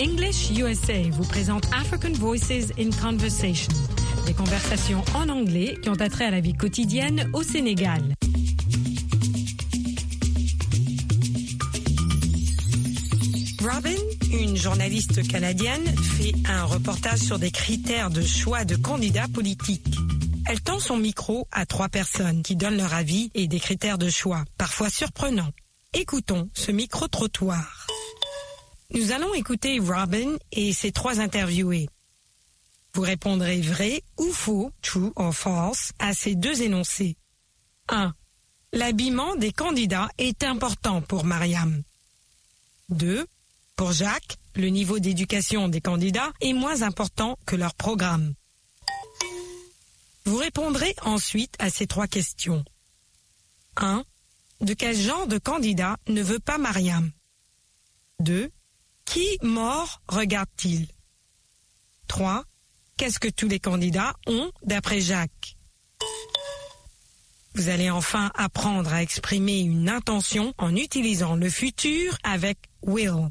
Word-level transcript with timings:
English 0.00 0.50
USA 0.56 1.08
vous 1.12 1.24
présente 1.24 1.66
African 1.72 2.12
Voices 2.12 2.72
in 2.78 2.90
Conversation, 3.02 3.72
des 4.26 4.34
conversations 4.34 5.04
en 5.14 5.28
anglais 5.28 5.76
qui 5.82 5.88
ont 5.88 6.00
attrait 6.00 6.26
à 6.26 6.30
la 6.30 6.40
vie 6.40 6.54
quotidienne 6.54 7.30
au 7.32 7.42
Sénégal. 7.42 8.14
Robin, 13.60 13.96
une 14.32 14.56
journaliste 14.56 15.26
canadienne, 15.28 15.84
fait 16.16 16.32
un 16.48 16.64
reportage 16.64 17.18
sur 17.18 17.38
des 17.38 17.50
critères 17.50 18.10
de 18.10 18.22
choix 18.22 18.64
de 18.64 18.76
candidats 18.76 19.28
politiques. 19.32 19.98
Elle 20.48 20.62
tend 20.62 20.78
son 20.78 20.96
micro 20.96 21.46
à 21.52 21.66
trois 21.66 21.90
personnes 21.90 22.42
qui 22.42 22.56
donnent 22.56 22.78
leur 22.78 22.94
avis 22.94 23.30
et 23.34 23.48
des 23.48 23.60
critères 23.60 23.98
de 23.98 24.08
choix, 24.08 24.46
parfois 24.56 24.88
surprenants. 24.88 25.52
Écoutons 25.92 26.48
ce 26.54 26.72
micro-trottoir. 26.72 27.86
Nous 28.94 29.12
allons 29.12 29.34
écouter 29.34 29.78
Robin 29.78 30.38
et 30.52 30.72
ses 30.72 30.90
trois 30.90 31.20
interviewés. 31.20 31.90
Vous 32.94 33.02
répondrez 33.02 33.60
vrai 33.60 34.02
ou 34.16 34.32
faux, 34.32 34.72
true 34.80 35.12
or 35.16 35.34
false, 35.34 35.92
à 35.98 36.14
ces 36.14 36.34
deux 36.34 36.62
énoncés. 36.62 37.18
1. 37.90 38.14
L'habillement 38.72 39.36
des 39.36 39.52
candidats 39.52 40.08
est 40.16 40.42
important 40.44 41.02
pour 41.02 41.24
Mariam. 41.24 41.82
2. 42.88 43.26
Pour 43.76 43.92
Jacques, 43.92 44.38
le 44.54 44.68
niveau 44.68 44.98
d'éducation 44.98 45.68
des 45.68 45.82
candidats 45.82 46.32
est 46.40 46.54
moins 46.54 46.80
important 46.80 47.38
que 47.44 47.54
leur 47.54 47.74
programme. 47.74 48.32
Vous 50.28 50.36
répondrez 50.36 50.94
ensuite 51.06 51.54
à 51.58 51.70
ces 51.70 51.86
trois 51.86 52.06
questions. 52.06 52.62
1. 53.78 54.04
De 54.60 54.74
quel 54.74 54.94
genre 54.94 55.26
de 55.26 55.38
candidat 55.38 55.96
ne 56.06 56.22
veut 56.22 56.38
pas 56.38 56.58
Mariam? 56.58 57.10
2. 58.20 58.50
Qui 59.06 59.38
mort 59.40 60.02
regarde-t-il? 60.06 60.86
3. 62.08 62.44
Qu'est-ce 62.98 63.18
que 63.18 63.28
tous 63.28 63.48
les 63.48 63.58
candidats 63.58 64.12
ont 64.26 64.52
d'après 64.64 65.00
Jacques? 65.00 65.56
Vous 67.54 67.70
allez 67.70 67.88
enfin 67.88 68.30
apprendre 68.34 68.92
à 68.92 69.02
exprimer 69.02 69.60
une 69.60 69.88
intention 69.88 70.52
en 70.58 70.76
utilisant 70.76 71.36
le 71.36 71.48
futur 71.48 72.18
avec 72.22 72.58
will. 72.82 73.30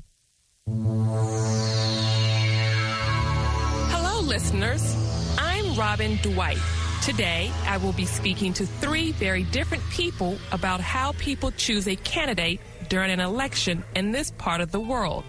Hello, 3.93 4.33
listeners. 4.33 4.95
I'm 5.37 5.79
Robin 5.79 6.17
Dwight. 6.23 6.57
Today, 7.03 7.51
I 7.65 7.77
will 7.77 7.93
be 7.93 8.05
speaking 8.05 8.53
to 8.53 8.65
three 8.65 9.13
very 9.13 9.43
different 9.43 9.83
people 9.91 10.37
about 10.51 10.81
how 10.81 11.13
people 11.13 11.51
choose 11.51 11.87
a 11.87 11.95
candidate 11.95 12.59
during 12.89 13.11
an 13.11 13.19
election 13.21 13.83
in 13.95 14.11
this 14.11 14.31
part 14.31 14.59
of 14.59 14.71
the 14.71 14.79
world. 14.79 15.23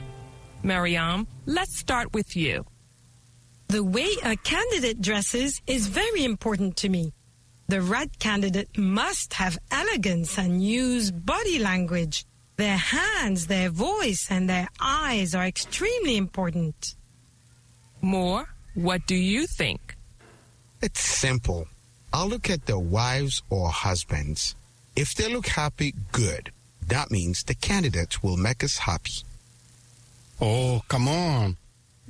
Mariam, 0.62 1.26
let's 1.46 1.78
start 1.78 2.12
with 2.12 2.36
you. 2.36 2.64
The 3.68 3.84
way 3.84 4.08
a 4.24 4.34
candidate 4.36 5.00
dresses 5.00 5.60
is 5.66 5.86
very 5.86 6.24
important 6.24 6.76
to 6.78 6.88
me. 6.88 7.12
The 7.68 7.82
right 7.82 8.10
candidate 8.18 8.76
must 8.76 9.34
have 9.34 9.58
elegance 9.70 10.38
and 10.38 10.64
use 10.64 11.10
body 11.10 11.58
language. 11.58 12.24
Their 12.56 12.76
hands, 12.78 13.46
their 13.46 13.70
voice, 13.70 14.26
and 14.30 14.48
their 14.48 14.68
eyes 14.80 15.34
are 15.34 15.44
extremely 15.46 16.16
important. 16.16 16.96
More, 18.00 18.48
what 18.74 19.06
do 19.06 19.14
you 19.14 19.46
think? 19.46 19.87
It's 20.80 21.00
simple. 21.00 21.66
I'll 22.12 22.28
look 22.28 22.48
at 22.48 22.66
their 22.66 22.78
wives 22.78 23.42
or 23.50 23.68
husbands. 23.68 24.54
If 24.94 25.14
they 25.14 25.32
look 25.32 25.46
happy, 25.48 25.94
good. 26.12 26.52
That 26.86 27.10
means 27.10 27.42
the 27.42 27.54
candidate 27.54 28.22
will 28.22 28.36
make 28.36 28.64
us 28.64 28.78
happy. 28.78 29.24
Oh, 30.40 30.82
come 30.88 31.08
on. 31.08 31.56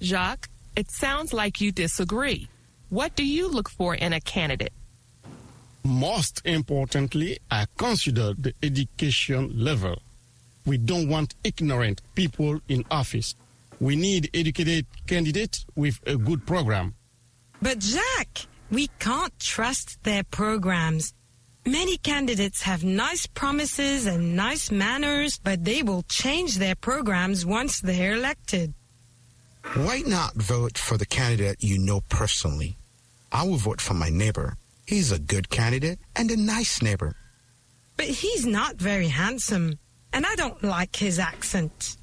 Jacques, 0.00 0.48
it 0.76 0.90
sounds 0.90 1.32
like 1.32 1.60
you 1.60 1.72
disagree. 1.72 2.48
What 2.90 3.16
do 3.16 3.24
you 3.24 3.48
look 3.48 3.68
for 3.68 3.94
in 3.94 4.12
a 4.12 4.20
candidate? 4.20 4.72
Most 5.82 6.42
importantly, 6.44 7.38
I 7.50 7.66
consider 7.76 8.34
the 8.34 8.52
education 8.62 9.52
level. 9.54 9.96
We 10.66 10.76
don't 10.76 11.08
want 11.08 11.34
ignorant 11.42 12.02
people 12.14 12.60
in 12.68 12.84
office. 12.90 13.34
We 13.80 13.96
need 13.96 14.30
educated 14.34 14.86
candidates 15.06 15.64
with 15.74 15.98
a 16.06 16.16
good 16.16 16.46
program. 16.46 16.94
But 17.62 17.80
Jacques, 17.80 18.46
we 18.70 18.88
can't 18.98 19.38
trust 19.38 20.02
their 20.04 20.24
programs. 20.24 21.14
Many 21.66 21.96
candidates 21.98 22.62
have 22.62 22.84
nice 22.84 23.26
promises 23.26 24.06
and 24.06 24.36
nice 24.36 24.70
manners, 24.70 25.38
but 25.38 25.64
they 25.64 25.82
will 25.82 26.02
change 26.02 26.56
their 26.56 26.74
programs 26.74 27.44
once 27.44 27.80
they're 27.80 28.14
elected. 28.14 28.74
Why 29.74 30.02
not 30.06 30.34
vote 30.34 30.78
for 30.78 30.96
the 30.96 31.06
candidate 31.06 31.62
you 31.62 31.78
know 31.78 32.00
personally? 32.08 32.78
I 33.30 33.42
will 33.42 33.56
vote 33.56 33.80
for 33.80 33.94
my 33.94 34.08
neighbor. 34.08 34.56
He's 34.86 35.12
a 35.12 35.18
good 35.18 35.50
candidate 35.50 35.98
and 36.16 36.30
a 36.30 36.36
nice 36.36 36.80
neighbor. 36.80 37.14
But 37.98 38.06
he's 38.06 38.46
not 38.46 38.76
very 38.76 39.08
handsome, 39.08 39.78
and 40.12 40.24
I 40.24 40.34
don't 40.36 40.62
like 40.62 40.96
his 40.96 41.18
accent. 41.18 41.96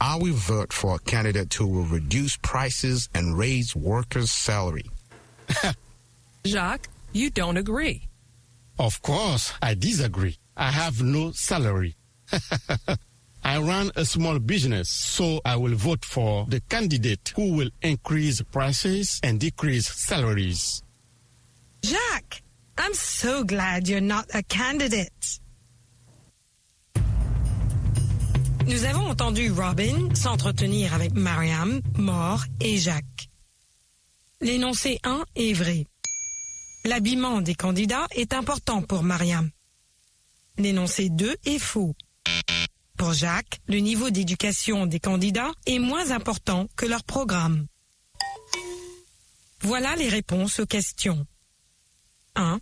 I 0.00 0.16
will 0.16 0.34
vote 0.34 0.72
for 0.72 0.94
a 0.94 0.98
candidate 0.98 1.52
who 1.52 1.66
will 1.66 1.84
reduce 1.84 2.36
prices 2.38 3.08
and 3.14 3.36
raise 3.36 3.74
workers' 3.76 4.30
salary. 4.30 4.86
Jacques, 6.46 6.88
you 7.12 7.30
don't 7.30 7.56
agree. 7.56 8.08
Of 8.78 9.00
course, 9.02 9.52
I 9.62 9.74
disagree. 9.74 10.36
I 10.56 10.70
have 10.70 11.02
no 11.02 11.32
salary. 11.32 11.96
I 13.44 13.58
run 13.58 13.90
a 13.94 14.04
small 14.04 14.38
business, 14.38 14.88
so 14.88 15.40
I 15.44 15.56
will 15.56 15.74
vote 15.76 16.04
for 16.04 16.46
the 16.48 16.60
candidate 16.68 17.32
who 17.36 17.52
will 17.52 17.70
increase 17.80 18.42
prices 18.42 19.20
and 19.22 19.38
decrease 19.38 19.86
salaries. 19.86 20.82
Jacques, 21.84 22.42
I'm 22.76 22.92
so 22.94 23.44
glad 23.44 23.88
you're 23.88 24.00
not 24.00 24.26
a 24.34 24.42
candidate. 24.42 25.40
Nous 28.66 28.84
avons 28.84 29.08
entendu 29.08 29.52
Robin 29.52 30.12
s'entretenir 30.14 30.92
avec 30.92 31.14
Mariam, 31.14 31.80
Mort 31.96 32.44
et 32.60 32.78
Jacques. 32.78 33.28
L'énoncé 34.40 34.98
1 35.04 35.24
est 35.36 35.52
vrai. 35.52 35.86
L'habillement 36.86 37.40
des 37.40 37.56
candidats 37.56 38.06
est 38.12 38.32
important 38.32 38.80
pour 38.80 39.02
Mariam. 39.02 39.50
L'énoncé 40.56 41.10
2 41.10 41.34
est 41.44 41.58
faux. 41.58 41.96
Pour 42.96 43.12
Jacques, 43.12 43.58
le 43.66 43.78
niveau 43.78 44.10
d'éducation 44.10 44.86
des 44.86 45.00
candidats 45.00 45.50
est 45.66 45.80
moins 45.80 46.12
important 46.12 46.68
que 46.76 46.86
leur 46.86 47.02
programme. 47.02 47.66
Voilà 49.62 49.96
les 49.96 50.08
réponses 50.08 50.60
aux 50.60 50.66
questions. 50.66 51.26
1. 52.36 52.60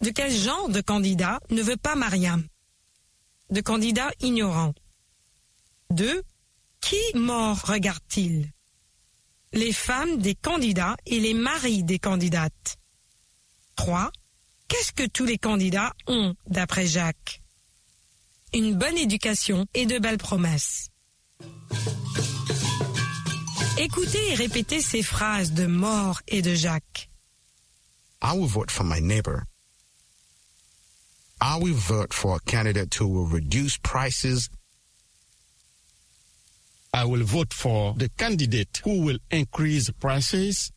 De 0.00 0.10
quel 0.10 0.32
genre 0.32 0.68
de 0.68 0.80
candidat 0.80 1.38
ne 1.50 1.62
veut 1.62 1.76
pas 1.76 1.94
Mariam? 1.94 2.44
De 3.50 3.60
candidat 3.60 4.10
ignorant. 4.20 4.74
2. 5.90 6.24
Qui 6.80 6.96
mort 7.14 7.60
regarde-t-il? 7.66 8.50
Les 9.52 9.72
femmes 9.72 10.18
des 10.18 10.34
candidats 10.34 10.96
et 11.06 11.20
les 11.20 11.34
maris 11.34 11.84
des 11.84 12.00
candidates. 12.00 12.79
3. 13.80 14.12
Qu'est-ce 14.68 14.92
que 14.92 15.06
tous 15.06 15.24
les 15.24 15.38
candidats 15.38 15.94
ont 16.06 16.34
d'après 16.46 16.86
Jacques? 16.86 17.40
Une 18.52 18.74
bonne 18.74 18.98
éducation 18.98 19.66
et 19.72 19.86
de 19.86 19.98
belles 19.98 20.18
promesses. 20.18 20.90
Écoutez 23.78 24.32
et 24.32 24.34
répétez 24.34 24.82
ces 24.82 25.02
phrases 25.02 25.52
de 25.52 25.64
Mort 25.64 26.20
et 26.28 26.42
de 26.42 26.54
Jacques. 26.54 27.08
I 28.22 28.36
will 28.36 28.48
vote 28.48 28.70
for 28.70 28.84
my 28.84 29.00
neighbor. 29.00 29.44
I 31.40 31.56
will 31.58 31.72
vote 31.72 32.12
for 32.12 32.36
a 32.36 32.40
candidate 32.40 32.94
who 33.00 33.08
will 33.08 33.32
reduce 33.32 33.78
prices. 33.78 34.50
I 36.92 37.06
will 37.06 37.24
vote 37.24 37.54
for 37.54 37.94
the 37.96 38.10
candidate 38.18 38.82
who 38.84 39.00
will 39.06 39.20
increase 39.30 39.90
prices. 39.90 40.70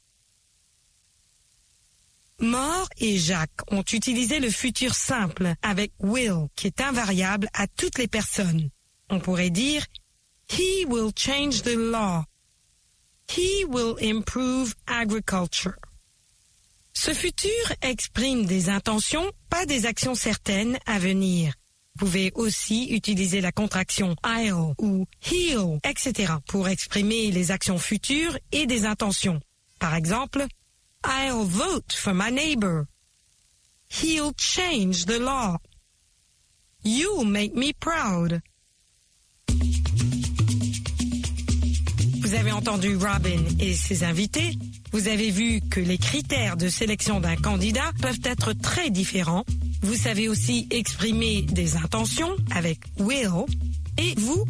Mort 2.43 2.89
et 2.97 3.17
Jacques 3.17 3.61
ont 3.71 3.83
utilisé 3.93 4.39
le 4.39 4.49
futur 4.49 4.95
simple 4.95 5.53
avec 5.61 5.93
will, 5.99 6.49
qui 6.55 6.67
est 6.67 6.81
invariable 6.81 7.47
à 7.53 7.67
toutes 7.67 7.97
les 7.97 8.07
personnes. 8.07 8.69
On 9.09 9.19
pourrait 9.19 9.49
dire 9.49 9.85
He 10.49 10.85
will 10.85 11.11
change 11.15 11.61
the 11.63 11.75
law. 11.75 12.25
He 13.29 13.65
will 13.69 13.95
improve 14.01 14.75
agriculture. 14.87 15.75
Ce 16.93 17.13
futur 17.13 17.73
exprime 17.81 18.45
des 18.45 18.69
intentions, 18.69 19.31
pas 19.49 19.65
des 19.65 19.85
actions 19.85 20.13
certaines 20.13 20.77
à 20.85 20.99
venir. 20.99 21.53
Vous 21.95 22.05
pouvez 22.05 22.31
aussi 22.35 22.89
utiliser 22.89 23.39
la 23.39 23.51
contraction 23.53 24.15
I'll 24.25 24.73
ou 24.79 25.05
he'll, 25.31 25.79
etc. 25.83 26.33
pour 26.47 26.67
exprimer 26.67 27.31
les 27.31 27.51
actions 27.51 27.77
futures 27.77 28.37
et 28.51 28.65
des 28.65 28.85
intentions. 28.85 29.39
Par 29.79 29.95
exemple, 29.95 30.45
I'll 31.03 31.43
vote 31.43 31.93
for 31.93 32.13
my 32.13 32.29
neighbor. 32.29 32.87
He'll 33.89 34.33
change 34.33 35.05
the 35.05 35.19
law. 35.19 35.57
You 36.83 37.23
make 37.23 37.55
me 37.55 37.73
proud. 37.73 38.41
Vous 42.21 42.33
avez 42.33 42.51
entendu 42.51 42.95
Robin 42.95 43.43
et 43.59 43.73
ses 43.73 44.03
invités. 44.03 44.57
Vous 44.91 45.07
avez 45.07 45.29
vu 45.29 45.61
que 45.61 45.79
les 45.79 45.97
critères 45.97 46.57
de 46.57 46.69
sélection 46.69 47.19
d'un 47.19 47.35
candidat 47.35 47.91
peuvent 48.01 48.21
être 48.23 48.53
très 48.53 48.89
différents. 48.89 49.45
Vous 49.81 49.95
savez 49.95 50.29
aussi 50.29 50.67
exprimer 50.71 51.43
des 51.43 51.75
intentions 51.75 52.35
avec 52.51 52.79
will. 52.97 53.45
Et 53.97 54.15
vous, 54.17 54.45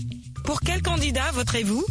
pour 0.46 0.62
quel 0.62 0.82
candidat 0.82 1.32
voterez-vous? 1.32 1.86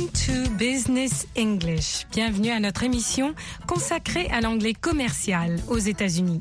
To 0.09 0.49
Business 0.57 1.27
English. 1.37 2.07
Bienvenue 2.11 2.51
à 2.51 2.59
notre 2.59 2.85
émission 2.85 3.35
consacrée 3.67 4.29
à 4.29 4.41
l'anglais 4.41 4.73
commercial 4.73 5.59
aux 5.69 5.79
États-Unis. 5.79 6.39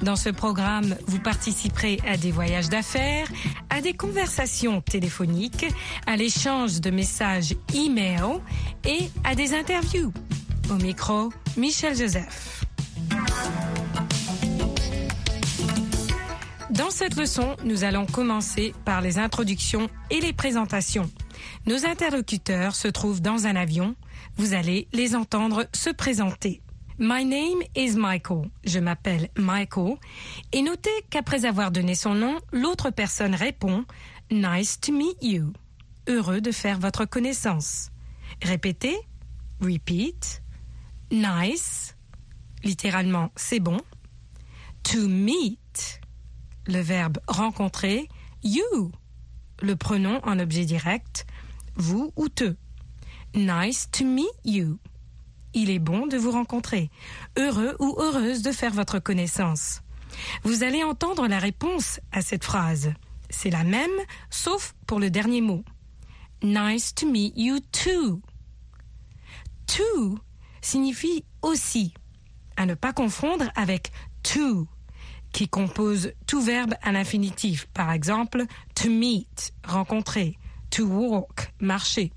Dans 0.00 0.14
ce 0.14 0.28
programme, 0.28 0.94
vous 1.06 1.18
participerez 1.18 1.98
à 2.06 2.16
des 2.16 2.30
voyages 2.30 2.68
d'affaires, 2.68 3.26
à 3.68 3.80
des 3.80 3.94
conversations 3.94 4.80
téléphoniques, 4.80 5.66
à 6.06 6.16
l'échange 6.16 6.80
de 6.80 6.90
messages 6.90 7.54
e-mail 7.74 8.40
et 8.84 9.10
à 9.24 9.34
des 9.34 9.54
interviews. 9.54 10.12
Au 10.70 10.74
micro, 10.74 11.30
Michel 11.56 11.96
Joseph. 11.96 12.64
Dans 16.80 16.88
cette 16.88 17.16
leçon, 17.16 17.58
nous 17.62 17.84
allons 17.84 18.06
commencer 18.06 18.72
par 18.86 19.02
les 19.02 19.18
introductions 19.18 19.90
et 20.08 20.18
les 20.18 20.32
présentations. 20.32 21.10
Nos 21.66 21.84
interlocuteurs 21.84 22.74
se 22.74 22.88
trouvent 22.88 23.20
dans 23.20 23.46
un 23.46 23.54
avion. 23.54 23.96
Vous 24.38 24.54
allez 24.54 24.88
les 24.94 25.14
entendre 25.14 25.66
se 25.74 25.90
présenter. 25.90 26.62
My 26.98 27.26
name 27.26 27.60
is 27.76 27.96
Michael. 27.96 28.48
Je 28.64 28.78
m'appelle 28.78 29.28
Michael. 29.36 29.96
Et 30.52 30.62
notez 30.62 30.88
qu'après 31.10 31.44
avoir 31.44 31.70
donné 31.70 31.94
son 31.94 32.14
nom, 32.14 32.38
l'autre 32.50 32.88
personne 32.88 33.34
répond 33.34 33.84
Nice 34.30 34.80
to 34.80 34.90
meet 34.90 35.18
you. 35.20 35.52
Heureux 36.08 36.40
de 36.40 36.50
faire 36.50 36.78
votre 36.78 37.04
connaissance. 37.04 37.90
Répétez. 38.40 38.96
Repeat. 39.60 40.42
Nice. 41.12 41.94
Littéralement, 42.64 43.32
c'est 43.36 43.60
bon. 43.60 43.76
To 44.84 45.06
meet. 45.06 45.99
Le 46.70 46.80
verbe 46.80 47.18
rencontrer. 47.26 48.08
You. 48.44 48.92
Le 49.60 49.74
pronom 49.74 50.20
en 50.22 50.38
objet 50.38 50.64
direct 50.64 51.26
vous 51.74 52.12
ou 52.14 52.28
te. 52.28 52.54
Nice 53.34 53.88
to 53.90 54.04
meet 54.04 54.30
you. 54.44 54.78
Il 55.52 55.68
est 55.68 55.80
bon 55.80 56.06
de 56.06 56.16
vous 56.16 56.30
rencontrer. 56.30 56.90
Heureux 57.36 57.74
ou 57.80 57.96
heureuse 57.98 58.42
de 58.42 58.52
faire 58.52 58.72
votre 58.72 59.00
connaissance. 59.00 59.82
Vous 60.44 60.62
allez 60.62 60.84
entendre 60.84 61.26
la 61.26 61.40
réponse 61.40 61.98
à 62.12 62.22
cette 62.22 62.44
phrase. 62.44 62.92
C'est 63.30 63.50
la 63.50 63.64
même, 63.64 63.90
sauf 64.30 64.76
pour 64.86 65.00
le 65.00 65.10
dernier 65.10 65.40
mot. 65.40 65.64
Nice 66.44 66.94
to 66.94 67.10
meet 67.10 67.32
you 67.36 67.58
too. 67.72 68.22
To 69.66 70.20
signifie 70.60 71.24
aussi, 71.42 71.94
à 72.56 72.64
ne 72.64 72.74
pas 72.74 72.92
confondre 72.92 73.50
avec 73.56 73.90
to, 74.22 74.68
qui 75.32 75.48
compose 75.48 76.12
tout 76.26 76.40
verbe 76.40 76.74
à 76.82 76.92
l'infinitif. 76.92 77.66
Par 77.74 77.92
exemple, 77.92 78.44
to 78.74 78.88
meet, 78.88 79.52
rencontrer, 79.64 80.38
to 80.70 80.84
walk, 80.84 81.52
marcher. 81.60 82.12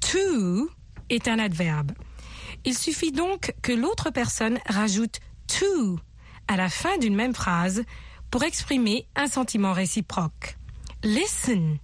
To 0.00 0.70
est 1.08 1.28
un 1.28 1.38
adverbe. 1.38 1.92
Il 2.64 2.76
suffit 2.76 3.12
donc 3.12 3.54
que 3.62 3.72
l'autre 3.72 4.10
personne 4.10 4.58
rajoute 4.66 5.20
to 5.46 5.98
à 6.48 6.56
la 6.56 6.68
fin 6.68 6.98
d'une 6.98 7.14
même 7.14 7.34
phrase 7.34 7.84
pour 8.30 8.42
exprimer 8.44 9.06
un 9.16 9.26
sentiment 9.26 9.72
réciproque. 9.72 10.56
Listen, 11.02 11.78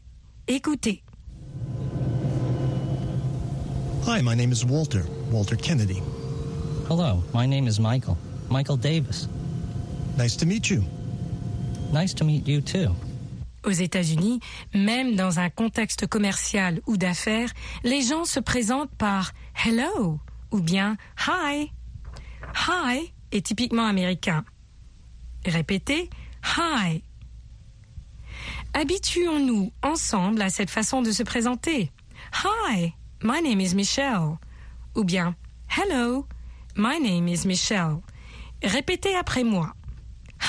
écoutez. 0.47 1.03
Hi, 4.06 4.23
my 4.23 4.35
name 4.35 4.53
is 4.53 4.64
Walter, 4.64 5.05
Walter 5.31 5.56
Kennedy. 5.56 6.00
Hello, 6.88 7.23
my 7.35 7.47
name 7.47 7.67
is 7.67 7.79
Michael, 7.79 8.17
Michael 8.49 8.79
Davis. 8.79 9.29
Nice 10.19 10.37
to 10.38 10.47
meet 10.47 10.69
you. 10.69 10.82
Nice 11.93 12.12
to 12.15 12.25
meet 12.25 12.49
you 12.49 12.61
too. 12.61 12.93
Aux 13.65 13.70
États-Unis, 13.70 14.41
même 14.75 15.15
dans 15.15 15.38
un 15.38 15.49
contexte 15.49 16.09
commercial 16.09 16.81
ou 16.88 16.97
d'affaires, 16.97 17.53
les 17.85 18.03
gens 18.03 18.25
se 18.25 18.41
présentent 18.41 18.91
par 18.99 19.31
hello 19.65 20.19
ou 20.50 20.61
bien 20.61 20.97
hi. 21.25 21.70
Hi 22.67 23.12
est 23.31 23.47
typiquement 23.47 23.87
américain. 23.87 24.44
Répétez 25.47 26.11
hi. 26.56 27.05
Habituons-nous 28.75 29.71
ensemble 29.85 30.43
à 30.43 30.50
cette 30.50 30.71
façon 30.71 31.00
de 31.00 31.12
se 31.12 31.23
présenter. 31.23 31.93
Hi, 32.44 32.93
my 33.23 33.41
name 33.41 33.61
is 33.61 33.76
Michelle. 33.76 34.37
Ou 34.97 35.05
bien 35.05 35.37
Hello, 35.69 36.26
my 36.76 36.99
name 37.00 37.29
is 37.29 37.47
Michelle. 37.47 37.99
Répétez 38.64 39.14
après 39.14 39.44
moi. 39.44 39.75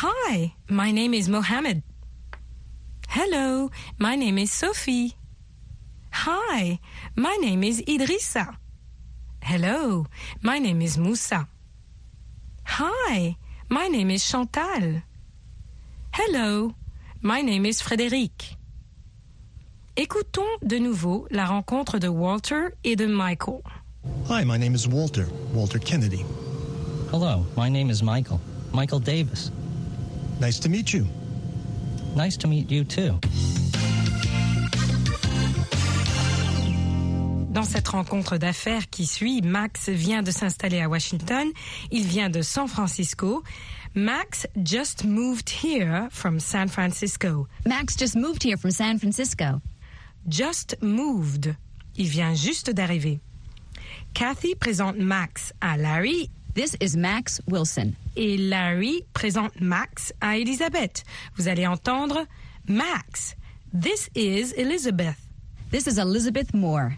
Hi, 0.02 0.54
my 0.70 0.92
name 0.92 1.14
is 1.14 1.28
Mohammed. 1.28 1.84
Hello, 3.10 3.70
my 3.98 4.16
name 4.16 4.38
is 4.38 4.50
Sophie. 4.50 5.18
Hi, 6.14 6.80
my 7.18 7.36
name 7.42 7.66
is 7.66 7.82
Idrissa. 7.82 8.56
Hello, 9.44 10.06
my 10.42 10.58
name 10.58 10.82
is 10.82 10.98
Moussa. 10.98 11.50
Hi, 12.64 13.36
my 13.68 13.90
name 13.90 14.10
is 14.12 14.24
Chantal. 14.24 15.02
Hello, 16.14 16.74
my 17.22 17.42
name 17.42 17.66
is 17.66 17.82
Frédéric. 17.82 18.56
Écoutons 19.98 20.48
de 20.62 20.80
nouveau 20.80 21.28
la 21.30 21.46
rencontre 21.46 22.00
de 22.00 22.08
Walter 22.08 22.70
et 22.86 22.96
de 22.96 23.06
Michael. 23.06 23.62
Hi, 24.30 24.46
my 24.46 24.58
name 24.58 24.76
is 24.76 24.88
Walter, 24.88 25.28
Walter 25.54 25.78
Kennedy. 25.78 26.24
Hello, 27.12 27.46
my 27.58 27.68
name 27.68 27.90
is 27.90 28.02
Michael, 28.02 28.40
Michael 28.72 29.02
Davis. 29.02 29.52
Nice 30.40 30.58
to 30.60 30.70
meet 30.70 30.94
you. 30.94 31.06
Nice 32.16 32.38
to 32.38 32.48
meet 32.48 32.72
you 32.72 32.86
too. 32.86 33.20
Dans 37.52 37.66
cette 37.66 37.90
rencontre 37.90 38.38
d'affaires 38.38 38.90
qui 38.90 39.06
suit, 39.06 39.42
Max 39.42 39.90
vient 39.90 40.24
de 40.24 40.32
s'installer 40.32 40.80
à 40.80 40.88
Washington. 40.88 41.50
Il 41.92 42.04
vient 42.06 42.30
de 42.30 42.42
San 42.42 42.70
Francisco. 42.70 43.44
Max 43.96 44.48
just 44.64 45.04
moved 45.04 45.50
here 45.50 46.08
from 46.10 46.40
San 46.40 46.70
Francisco. 46.70 47.48
Max 47.66 47.98
just 47.98 48.16
moved 48.16 48.42
here 48.42 48.56
from 48.56 48.72
San 48.72 48.98
Francisco. 48.98 49.62
Just 50.26 50.78
moved. 50.82 51.54
Il 51.98 52.08
vient 52.08 52.34
juste 52.34 52.70
d'arriver. 52.72 53.20
Kathy 54.14 54.56
présente 54.56 54.98
Max 54.98 55.52
à 55.60 55.76
Larry 55.76 56.30
This 56.60 56.76
is 56.82 56.98
Max 56.98 57.42
Wilson. 57.48 57.94
et 58.18 58.36
Larry 58.36 59.06
présente 59.14 59.62
Max 59.62 60.12
à 60.20 60.38
Elizabeth. 60.38 61.06
Vous 61.38 61.48
allez 61.48 61.66
entendre 61.66 62.26
Max. 62.68 63.38
This 63.72 64.10
is 64.14 64.52
Elizabeth. 64.58 65.16
This 65.72 65.88
is 65.88 65.98
Elizabeth 65.98 66.54
Moore. 66.54 66.90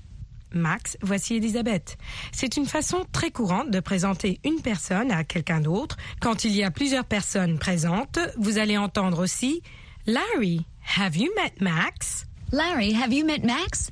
Max, 0.51 0.97
voici 1.03 1.35
Elisabeth. 1.35 1.95
C'est 2.31 2.57
une 2.57 2.65
façon 2.65 3.05
très 3.11 3.29
courante 3.29 3.69
de 3.69 3.79
présenter 3.79 4.39
une 4.43 4.61
personne 4.63 5.11
à 5.11 5.23
quelqu'un 5.23 5.61
d'autre. 5.61 5.95
Quand 6.19 6.43
il 6.43 6.55
y 6.55 6.63
a 6.63 6.71
plusieurs 6.71 7.05
personnes 7.05 7.59
présentes, 7.59 8.17
vous 8.37 8.57
allez 8.57 8.79
entendre 8.79 9.21
aussi 9.21 9.61
Larry, 10.07 10.65
have 10.97 11.15
you 11.15 11.31
met 11.35 11.53
Max? 11.59 12.25
Larry, 12.51 12.95
have 12.95 13.13
you 13.13 13.23
met 13.23 13.43
Max? 13.43 13.91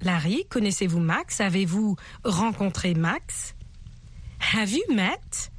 Larry, 0.00 0.46
connaissez-vous 0.48 1.00
Max? 1.00 1.42
Avez-vous 1.42 1.96
rencontré 2.24 2.94
Max? 2.94 3.54
Have 4.42 4.70
you 4.72 4.84
met? 4.94 5.50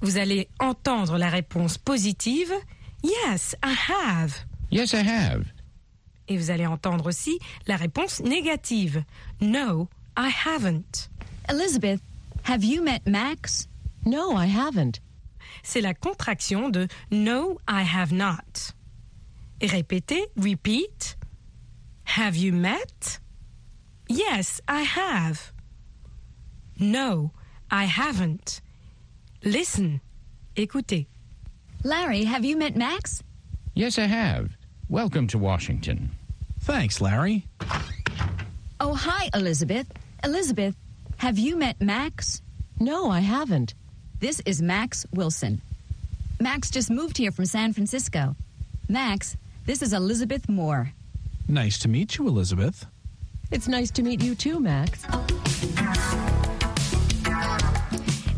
Vous 0.00 0.18
allez 0.18 0.48
entendre 0.60 1.16
la 1.18 1.30
réponse 1.30 1.78
positive 1.78 2.52
Yes, 3.02 3.54
I 3.62 3.74
have. 3.90 4.34
Yes, 4.70 4.92
I 4.92 5.02
have. 5.06 5.44
Et 6.28 6.36
vous 6.36 6.50
allez 6.50 6.66
entendre 6.66 7.06
aussi 7.06 7.38
la 7.66 7.76
réponse 7.76 8.20
négative 8.20 9.04
No, 9.40 9.88
I 10.16 10.30
haven't. 10.44 11.08
Elizabeth, 11.48 12.00
have 12.44 12.64
you 12.64 12.82
met 12.82 13.00
Max? 13.06 13.68
No, 14.04 14.36
I 14.36 14.46
haven't. 14.48 15.00
c'est 15.62 15.80
la 15.80 15.94
contraction 15.94 16.68
de 16.68 16.88
No, 17.10 17.58
I 17.68 17.82
have 17.82 18.12
not. 18.12 18.72
Et 19.60 19.66
répétez, 19.68 20.26
repeat. 20.36 21.16
Have 22.18 22.36
you 22.36 22.52
met? 22.52 23.20
Yes, 24.08 24.60
I 24.68 24.82
have. 24.84 25.52
No, 26.78 27.30
I 27.70 27.84
haven't. 27.84 28.60
Listen. 29.42 30.00
Écoutez. 30.56 31.06
Larry, 31.82 32.24
have 32.24 32.44
you 32.44 32.56
met 32.56 32.76
Max? 32.76 33.22
Yes, 33.74 33.98
I 33.98 34.06
have. 34.06 34.50
Welcome 34.88 35.26
to 35.28 35.38
Washington. 35.38 36.10
Thanks, 36.60 37.00
Larry. 37.00 37.46
Oh, 38.80 38.94
hi, 38.94 39.30
Elizabeth. 39.34 39.86
Elizabeth, 40.24 40.74
have 41.18 41.38
you 41.38 41.56
met 41.56 41.80
Max? 41.80 42.42
No, 42.80 43.10
I 43.10 43.20
haven't. 43.20 43.74
This 44.20 44.40
is 44.46 44.62
Max 44.62 45.06
Wilson. 45.12 45.60
Max 46.40 46.70
just 46.70 46.90
moved 46.90 47.18
here 47.18 47.30
from 47.30 47.46
San 47.46 47.72
Francisco. 47.72 48.34
Max, 48.88 49.36
this 49.64 49.82
is 49.82 49.92
Elizabeth 49.92 50.48
Moore. 50.48 50.92
Nice 51.48 51.78
to 51.80 51.88
meet 51.88 52.16
you, 52.18 52.28
Elizabeth. 52.28 52.86
It's 53.50 53.68
nice 53.68 53.90
to 53.92 54.02
meet 54.02 54.22
you 54.22 54.34
too, 54.34 54.58
Max. 54.60 55.04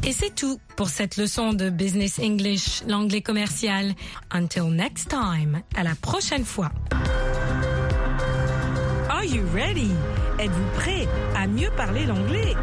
Et 0.08 0.12
c'est 0.12 0.34
tout 0.34 0.58
pour 0.74 0.88
cette 0.88 1.18
leçon 1.18 1.52
de 1.52 1.68
Business 1.68 2.18
English, 2.18 2.82
l'anglais 2.88 3.20
commercial. 3.20 3.92
Until 4.30 4.70
next 4.70 5.10
time, 5.10 5.60
à 5.76 5.82
la 5.82 5.94
prochaine 5.96 6.46
fois. 6.46 6.70
Are 9.10 9.22
you 9.22 9.42
ready? 9.52 9.90
Êtes-vous 10.38 10.70
prêt 10.76 11.06
à 11.36 11.46
mieux 11.46 11.68
parler 11.76 12.06
l'anglais? 12.06 12.54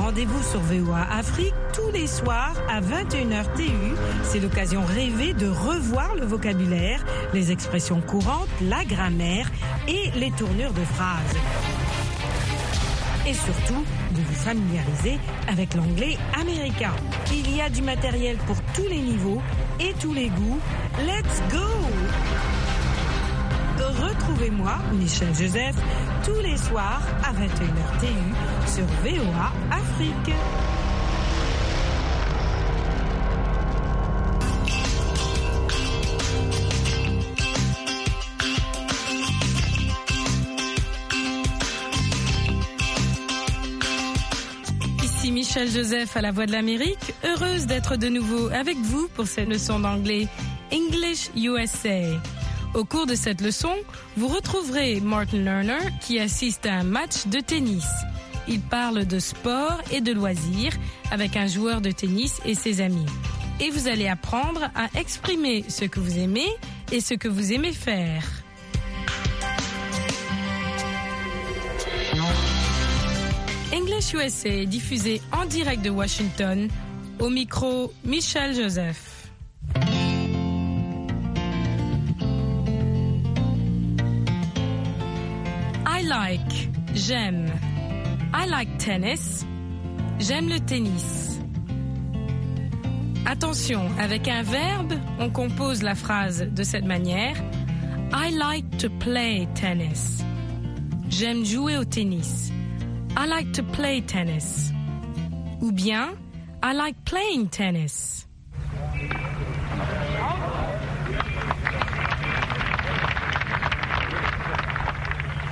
Rendez-vous 0.00 0.42
sur 0.42 0.58
VOA 0.58 1.06
Afrique 1.08 1.54
tous 1.72 1.92
les 1.92 2.08
soirs 2.08 2.56
à 2.68 2.80
21h 2.80 3.54
TU. 3.54 3.94
C'est 4.24 4.40
l'occasion 4.40 4.84
rêvée 4.84 5.34
de 5.34 5.46
revoir 5.46 6.16
le 6.16 6.26
vocabulaire, 6.26 7.04
les 7.32 7.52
expressions 7.52 8.00
courantes, 8.00 8.48
la 8.60 8.84
grammaire 8.84 9.48
et 9.86 10.10
les 10.18 10.32
tournures 10.32 10.72
de 10.72 10.84
phrases. 10.84 11.77
Et 13.28 13.34
surtout, 13.34 13.84
de 14.12 14.22
vous 14.22 14.34
familiariser 14.34 15.18
avec 15.48 15.74
l'anglais 15.74 16.16
américain. 16.40 16.92
Il 17.30 17.54
y 17.54 17.60
a 17.60 17.68
du 17.68 17.82
matériel 17.82 18.38
pour 18.46 18.56
tous 18.74 18.88
les 18.88 19.00
niveaux 19.00 19.42
et 19.78 19.92
tous 20.00 20.14
les 20.14 20.28
goûts. 20.30 20.58
Let's 21.00 21.42
go! 21.52 21.66
Retrouvez-moi, 23.78 24.78
Michel 24.94 25.34
Joseph, 25.34 25.76
tous 26.24 26.40
les 26.42 26.56
soirs 26.56 27.02
à 27.22 27.34
21h 27.34 28.00
TU 28.00 28.72
sur 28.72 28.86
VOA 29.04 29.52
Afrique. 29.72 30.34
Joseph 45.66 46.16
à 46.16 46.20
la 46.20 46.30
Voix 46.30 46.46
de 46.46 46.52
l'Amérique, 46.52 47.14
heureuse 47.24 47.66
d'être 47.66 47.96
de 47.96 48.08
nouveau 48.08 48.48
avec 48.50 48.76
vous 48.76 49.08
pour 49.08 49.26
cette 49.26 49.48
leçon 49.48 49.80
d'anglais 49.80 50.28
English 50.72 51.30
USA. 51.34 52.00
Au 52.74 52.84
cours 52.84 53.06
de 53.06 53.14
cette 53.14 53.40
leçon, 53.40 53.74
vous 54.16 54.28
retrouverez 54.28 55.00
Martin 55.00 55.38
Lerner 55.38 55.90
qui 56.00 56.20
assiste 56.20 56.66
à 56.66 56.74
un 56.74 56.84
match 56.84 57.26
de 57.26 57.40
tennis. 57.40 57.88
Il 58.46 58.60
parle 58.60 59.04
de 59.04 59.18
sport 59.18 59.80
et 59.90 60.00
de 60.00 60.12
loisirs 60.12 60.72
avec 61.10 61.36
un 61.36 61.46
joueur 61.46 61.80
de 61.80 61.90
tennis 61.90 62.40
et 62.44 62.54
ses 62.54 62.80
amis. 62.80 63.06
Et 63.60 63.70
vous 63.70 63.88
allez 63.88 64.06
apprendre 64.06 64.70
à 64.74 64.98
exprimer 64.98 65.64
ce 65.68 65.84
que 65.84 65.98
vous 65.98 66.18
aimez 66.18 66.48
et 66.92 67.00
ce 67.00 67.14
que 67.14 67.28
vous 67.28 67.52
aimez 67.52 67.72
faire. 67.72 68.22
USA 74.00 74.64
diffusé 74.64 75.20
en 75.32 75.44
direct 75.46 75.84
de 75.84 75.90
Washington. 75.90 76.68
Au 77.18 77.28
micro, 77.28 77.92
Michel 78.04 78.54
Joseph. 78.54 79.30
I 85.84 86.02
like, 86.04 86.68
j'aime. 86.94 87.50
I 88.32 88.46
like 88.46 88.78
tennis. 88.78 89.44
J'aime 90.20 90.48
le 90.48 90.60
tennis. 90.60 91.40
Attention, 93.26 93.90
avec 93.98 94.28
un 94.28 94.42
verbe, 94.42 94.94
on 95.18 95.28
compose 95.30 95.82
la 95.82 95.94
phrase 95.94 96.46
de 96.50 96.62
cette 96.62 96.84
manière. 96.84 97.36
I 98.12 98.30
like 98.30 98.78
to 98.78 98.88
play 99.00 99.48
tennis. 99.54 100.22
J'aime 101.10 101.44
jouer 101.44 101.76
au 101.76 101.84
tennis. 101.84 102.52
I 103.18 103.26
like 103.26 103.52
to 103.54 103.64
play 103.64 104.00
tennis. 104.00 104.70
Ou 105.60 105.72
bien, 105.72 106.16
I 106.62 106.72
like 106.72 107.04
playing 107.04 107.48
tennis. 107.48 108.28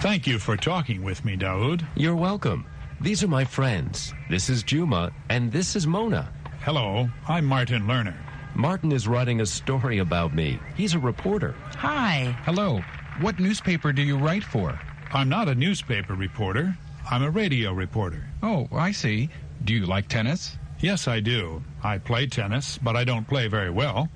Thank 0.00 0.28
you 0.28 0.38
for 0.38 0.56
talking 0.56 1.02
with 1.02 1.24
me, 1.24 1.36
Daoud. 1.36 1.84
You're 1.96 2.14
welcome. 2.14 2.64
These 3.00 3.24
are 3.24 3.28
my 3.28 3.44
friends. 3.44 4.14
This 4.30 4.48
is 4.48 4.62
Juma, 4.62 5.10
and 5.28 5.50
this 5.50 5.74
is 5.74 5.88
Mona. 5.88 6.32
Hello, 6.60 7.10
I'm 7.26 7.46
Martin 7.46 7.88
Lerner. 7.88 8.14
Martin 8.54 8.92
is 8.92 9.08
writing 9.08 9.40
a 9.40 9.46
story 9.46 9.98
about 9.98 10.32
me. 10.32 10.60
He's 10.76 10.94
a 10.94 11.00
reporter. 11.00 11.56
Hi. 11.78 12.38
Hello. 12.44 12.80
What 13.20 13.40
newspaper 13.40 13.92
do 13.92 14.02
you 14.02 14.18
write 14.18 14.44
for? 14.44 14.78
I'm 15.12 15.28
not 15.28 15.48
a 15.48 15.54
newspaper 15.56 16.14
reporter. 16.14 16.76
I'm 17.08 17.22
a 17.22 17.30
radio 17.30 17.72
reporter. 17.72 18.24
Oh, 18.42 18.68
I 18.72 18.90
see. 18.90 19.30
Do 19.64 19.72
you 19.74 19.86
like 19.86 20.08
tennis? 20.08 20.56
Yes, 20.80 21.06
I 21.08 21.20
do. 21.20 21.62
I 21.82 21.98
play 21.98 22.26
tennis, 22.26 22.78
but 22.78 22.96
I 22.96 23.04
don't 23.04 23.26
play 23.26 23.46
very 23.48 23.70
well. 23.70 24.08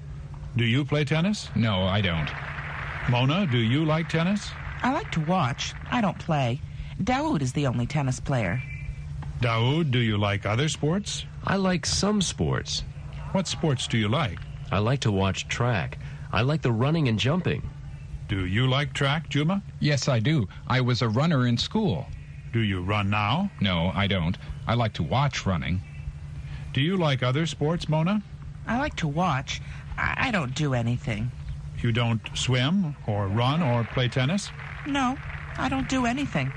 Do 0.57 0.65
you 0.65 0.85
play 0.85 1.05
tennis? 1.05 1.49
No, 1.55 1.85
I 1.85 2.01
don't. 2.01 2.29
Mona, 3.09 3.47
do 3.47 3.59
you 3.59 3.85
like 3.85 4.09
tennis? 4.09 4.51
I 4.83 4.93
like 4.93 5.11
to 5.13 5.21
watch. 5.21 5.73
I 5.91 6.01
don't 6.01 6.19
play. 6.19 6.61
Daoud 7.03 7.43
is 7.43 7.53
the 7.53 7.67
only 7.67 7.87
tennis 7.87 8.19
player. 8.21 8.63
Daoud, 9.41 9.91
do 9.91 10.01
you 10.01 10.19
like 10.19 10.45
other 10.45 10.69
sports? 10.69 11.25
I 11.45 11.57
like 11.57 11.87
some 11.87 12.21
sports. 12.21 12.83
What 13.33 13.47
sports 13.47 13.87
do 13.87 13.97
you 13.99 14.09
like? 14.09 14.39
I 14.71 14.79
like 14.79 15.01
to 15.01 15.13
watch 15.13 15.49
track. 15.49 15.99
I 16.33 16.43
like 16.43 16.63
the 16.63 16.73
running 16.73 17.09
and 17.09 17.19
jumping. 17.19 17.69
Do 18.29 18.47
you 18.47 18.69
like 18.69 18.93
track, 18.93 19.29
Juma? 19.29 19.63
Yes, 19.81 20.09
I 20.09 20.19
do. 20.19 20.47
I 20.67 20.81
was 20.81 21.03
a 21.03 21.09
runner 21.09 21.47
in 21.47 21.57
school. 21.57 22.07
Do 22.53 22.61
you 22.61 22.81
run 22.83 23.11
now? 23.11 23.51
No, 23.61 23.93
I 23.95 24.07
don't. 24.07 24.37
I 24.67 24.75
like 24.75 24.93
to 24.95 25.03
watch 25.03 25.47
running. 25.47 25.81
Do 26.73 26.81
you 26.81 26.97
like 26.97 27.23
other 27.23 27.47
sports, 27.47 27.89
Mona? 27.89 28.23
I 28.67 28.79
like 28.79 28.97
to 28.97 29.09
watch. 29.09 29.61
I, 29.97 30.29
I 30.29 30.31
don't 30.31 30.55
do 30.55 30.75
anything. 30.75 31.31
You 31.81 31.93
don't 31.93 32.21
swim 32.35 32.97
or 33.07 33.29
run 33.29 33.63
or 33.63 33.85
play 33.85 34.09
tennis? 34.09 34.51
No, 34.87 35.17
I 35.57 35.69
don't 35.69 35.89
do 35.89 36.07
anything. 36.07 36.53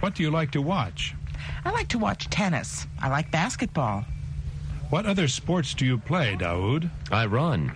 What 0.00 0.14
do 0.14 0.22
you 0.22 0.30
like 0.30 0.50
to 0.52 0.62
watch? 0.62 1.14
I 1.64 1.70
like 1.70 1.88
to 1.88 1.98
watch 1.98 2.28
tennis. 2.28 2.86
I 3.00 3.08
like 3.08 3.30
basketball. 3.30 4.04
What 4.90 5.06
other 5.06 5.28
sports 5.28 5.74
do 5.74 5.86
you 5.86 5.98
play, 5.98 6.36
Daoud? 6.36 6.90
I 7.12 7.26
run. 7.26 7.74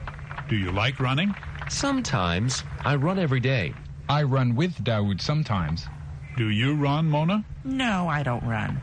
Do 0.48 0.56
you 0.56 0.72
like 0.72 0.98
running? 1.00 1.34
Sometimes. 1.68 2.64
I 2.84 2.96
run 2.96 3.18
every 3.18 3.40
day. 3.40 3.72
I 4.08 4.24
run 4.24 4.54
with 4.54 4.82
Daoud 4.84 5.20
sometimes. 5.20 5.86
Do 6.36 6.50
you 6.50 6.74
run, 6.74 7.08
Mona? 7.08 7.44
No, 7.62 8.08
I 8.08 8.22
don't 8.22 8.44
run. 8.44 8.80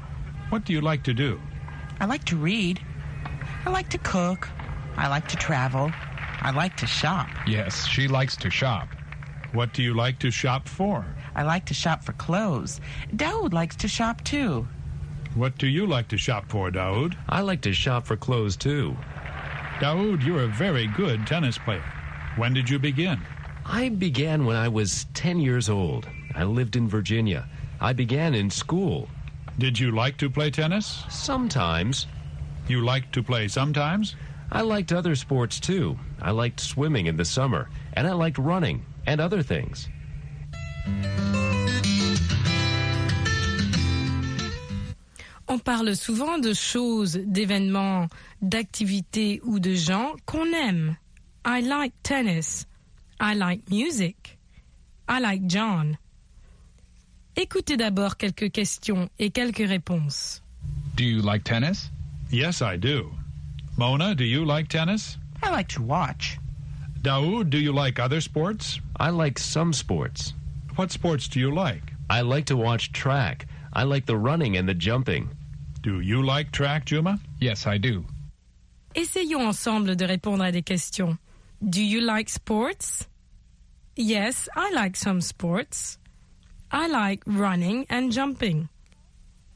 What 0.50 0.64
do 0.66 0.74
you 0.74 0.82
like 0.82 1.04
to 1.04 1.14
do? 1.14 1.40
I 2.00 2.06
like 2.06 2.24
to 2.26 2.38
read. 2.38 2.80
I 3.66 3.70
like 3.70 3.90
to 3.90 3.98
cook. 3.98 4.48
I 4.96 5.08
like 5.08 5.28
to 5.30 5.36
travel. 5.36 5.92
I 6.42 6.52
like 6.52 6.78
to 6.78 6.88
shop. 6.88 7.28
Yes, 7.46 7.86
she 7.86 8.08
likes 8.08 8.36
to 8.38 8.50
shop. 8.50 8.88
What 9.54 9.74
do 9.74 9.84
you 9.84 9.94
like 9.94 10.18
to 10.20 10.32
shop 10.32 10.68
for? 10.68 11.06
I 11.36 11.44
like 11.44 11.66
to 11.66 11.74
shop 11.74 12.04
for 12.04 12.14
clothes. 12.14 12.80
Daoud 13.16 13.54
likes 13.54 13.76
to 13.78 13.88
shop 13.88 14.24
too. 14.24 14.68
What 15.36 15.58
do 15.58 15.68
you 15.68 15.86
like 15.86 16.08
to 16.10 16.18
shop 16.18 16.46
for, 16.50 16.72
Daoud? 16.72 17.16
I 17.30 17.42
like 17.42 17.62
to 17.62 17.74
shop 17.74 18.06
for 18.06 18.18
clothes 18.18 18.56
too. 18.56 18.96
Daoud, 19.80 20.24
you're 20.26 20.44
a 20.44 20.48
very 20.48 20.88
good 20.88 21.28
tennis 21.28 21.58
player. 21.58 21.84
When 22.38 22.54
did 22.54 22.70
you 22.70 22.80
begin? 22.80 23.20
I 23.66 23.90
began 23.90 24.46
when 24.46 24.56
I 24.56 24.68
was 24.68 25.06
10 25.14 25.40
years 25.40 25.70
old. 25.70 26.08
I 26.36 26.44
lived 26.44 26.76
in 26.76 26.88
Virginia. 26.88 27.48
I 27.80 27.94
began 27.94 28.34
in 28.34 28.50
school. 28.50 29.10
Did 29.58 29.80
you 29.80 29.92
like 29.92 30.18
to 30.18 30.30
play 30.30 30.52
tennis? 30.52 31.04
Sometimes. 31.10 32.08
You 32.68 32.82
liked 32.82 33.14
to 33.14 33.24
play 33.24 33.48
sometimes? 33.48 34.16
I 34.52 34.62
liked 34.62 34.92
other 34.92 35.16
sports 35.16 35.60
too. 35.60 35.98
I 36.22 36.32
liked 36.32 36.60
swimming 36.60 37.08
in 37.08 37.18
the 37.18 37.26
summer, 37.26 37.70
and 37.94 38.08
I 38.08 38.14
liked 38.14 38.38
running 38.38 38.86
and 39.06 39.22
other 39.22 39.42
things. 39.42 39.90
On 45.48 45.60
parle 45.60 45.96
souvent 45.96 46.38
de 46.38 46.54
choses, 46.54 47.18
d'événements, 47.18 48.10
d'activités 48.42 49.42
ou 49.44 49.60
de 49.60 49.74
gens 49.74 50.16
qu'on 50.26 50.54
aime. 50.54 50.96
I 51.46 51.62
like 51.62 51.94
tennis. 52.04 52.66
I 53.20 53.34
like 53.34 53.70
music. 53.70 54.38
I 55.10 55.20
like 55.20 55.46
John. 55.48 55.98
Écoutez 57.36 57.78
d'abord 57.78 58.18
quelques 58.18 58.52
questions 58.52 59.10
et 59.20 59.30
quelques 59.32 59.68
réponses. 59.68 60.42
Do 60.96 61.04
you 61.04 61.22
like 61.22 61.44
tennis? 61.44 61.90
Yes, 62.30 62.62
I 62.62 62.78
do. 62.78 63.12
Mona, 63.78 64.14
do 64.16 64.24
you 64.24 64.44
like 64.46 64.68
tennis? 64.68 65.18
I 65.42 65.50
like 65.50 65.70
to 65.70 65.82
watch. 65.82 66.38
Daoud, 67.02 67.50
do 67.50 67.58
you 67.58 67.72
like 67.74 68.00
other 68.00 68.22
sports? 68.22 68.80
I 69.00 69.10
like 69.10 69.40
some 69.40 69.74
sports. 69.74 70.34
What 70.76 70.92
sports 70.92 71.28
do 71.28 71.40
you 71.40 71.52
like? 71.52 71.94
I 72.10 72.22
like 72.22 72.46
to 72.48 72.58
watch 72.58 72.92
track. 72.92 73.48
I 73.74 73.84
like 73.84 74.06
the 74.06 74.18
running 74.18 74.58
and 74.58 74.68
the 74.68 74.74
jumping. 74.76 75.30
Do 75.82 76.02
you 76.02 76.22
like 76.22 76.52
track, 76.52 76.86
Juma? 76.86 77.18
Yes, 77.40 77.66
I 77.66 77.78
do. 77.80 78.06
Essayons 78.94 79.48
ensemble 79.48 79.96
de 79.96 80.06
répondre 80.06 80.44
à 80.44 80.52
des 80.52 80.62
questions. 80.62 81.18
Do 81.62 81.82
you 81.82 82.02
like 82.02 82.30
sports? 82.30 83.08
Yes, 83.96 84.50
I 84.56 84.72
like 84.74 84.96
some 84.98 85.22
sports. 85.22 85.98
I 86.72 86.88
like 86.88 87.24
running 87.26 87.86
and 87.90 88.12
jumping. 88.12 88.70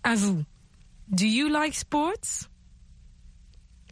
À 0.03 0.17
vous. 0.17 0.45
Do 1.09 1.25
you 1.27 1.49
like 1.49 1.73
sports? 1.73 2.47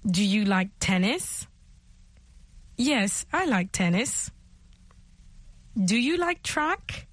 Do 0.06 0.24
you 0.24 0.44
like 0.46 0.70
tennis? 0.80 1.48
Yes, 2.77 3.25
I 3.32 3.46
like 3.46 3.72
tennis. 3.72 4.30
Do 5.75 5.96
you 5.96 6.18
like 6.18 6.44
track? 6.44 7.08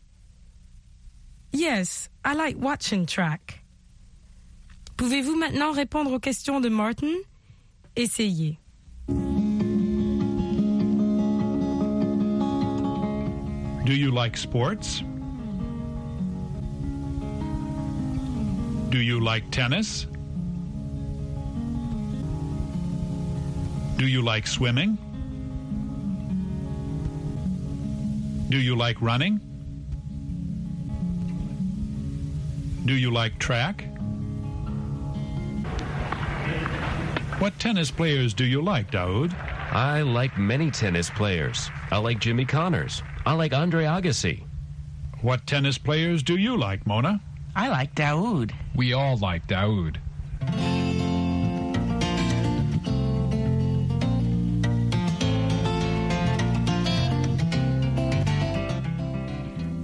Yes, 1.52 2.08
I 2.24 2.34
like 2.34 2.56
watching 2.58 3.06
track. 3.06 3.60
Pouvez-vous 4.96 5.36
maintenant 5.36 5.72
répondre 5.72 6.12
aux 6.12 6.18
questions 6.18 6.60
de 6.60 6.68
Martin? 6.68 7.14
Essayez. 7.96 8.58
Do 13.86 13.94
you 13.94 14.10
like 14.10 14.36
sports? 14.36 15.02
Do 18.90 18.98
you 18.98 19.20
like 19.20 19.48
tennis? 19.52 20.06
Do 23.96 24.06
you 24.08 24.20
like 24.20 24.48
swimming? 24.48 24.98
Do 28.48 28.58
you 28.58 28.74
like 28.74 29.00
running? 29.00 29.38
Do 32.84 32.94
you 32.94 33.12
like 33.12 33.38
track? 33.38 33.84
What 37.38 37.56
tennis 37.60 37.92
players 37.92 38.34
do 38.34 38.44
you 38.44 38.60
like, 38.60 38.90
Daoud? 38.90 39.32
I 39.72 40.02
like 40.02 40.36
many 40.36 40.72
tennis 40.72 41.08
players. 41.08 41.70
I 41.92 41.98
like 41.98 42.18
Jimmy 42.18 42.44
Connors. 42.44 43.04
I 43.24 43.34
like 43.34 43.54
Andre 43.54 43.84
Agassi. 43.84 44.42
What 45.22 45.46
tennis 45.46 45.78
players 45.78 46.24
do 46.24 46.36
you 46.36 46.56
like, 46.56 46.88
Mona? 46.88 47.20
I 47.62 47.68
like 47.68 47.94
Daoud. 47.94 48.52
We 48.74 48.94
all 48.94 49.18
like 49.18 49.46
Daoud. 49.46 49.98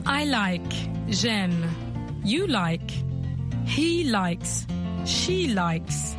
I 0.06 0.24
like, 0.24 0.72
j'aime, 1.10 1.68
you 2.24 2.46
like, 2.46 2.90
he 3.66 4.04
likes, 4.04 4.66
she 5.04 5.48
likes, 5.48 6.16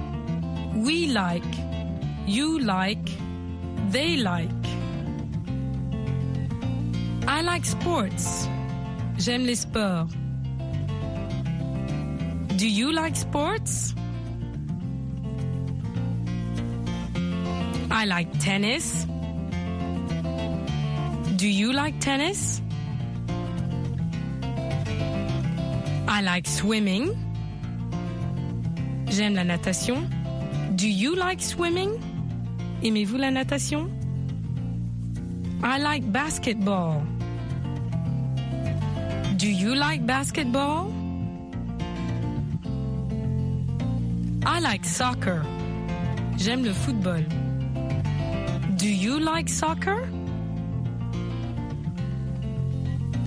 we 0.76 1.08
like, 1.08 1.44
you 2.28 2.60
like, 2.60 3.10
they 3.90 4.18
like. 4.18 4.64
I 7.28 7.42
like 7.42 7.66
sports. 7.66 8.48
J'aime 9.18 9.48
les 9.48 9.56
sports. 9.56 10.14
Do 12.58 12.68
you 12.68 12.92
like 12.92 13.16
sports? 13.16 13.94
I 17.92 18.06
like 18.06 18.40
tennis. 18.40 19.06
Do 21.36 21.48
you 21.48 21.72
like 21.72 22.00
tennis? 22.00 22.62
I 26.08 26.22
like 26.24 26.48
swimming. 26.48 27.14
J'aime 29.06 29.36
la 29.36 29.44
natation. 29.44 30.10
Do 30.76 30.90
you 30.90 31.14
like 31.16 31.40
swimming? 31.42 32.02
Aimez-vous 32.82 33.18
la 33.18 33.30
natation? 33.30 33.88
I 35.62 35.78
like 35.78 36.12
basketball. 36.12 37.06
Do 39.38 39.48
you 39.48 39.76
like 39.76 40.08
basketball? 40.08 40.97
I 44.50 44.60
like 44.60 44.86
soccer. 44.86 45.44
J'aime 46.38 46.64
le 46.64 46.74
football. 46.74 47.22
Do 48.78 48.88
you 48.88 49.20
like 49.20 49.50
soccer? 49.50 50.08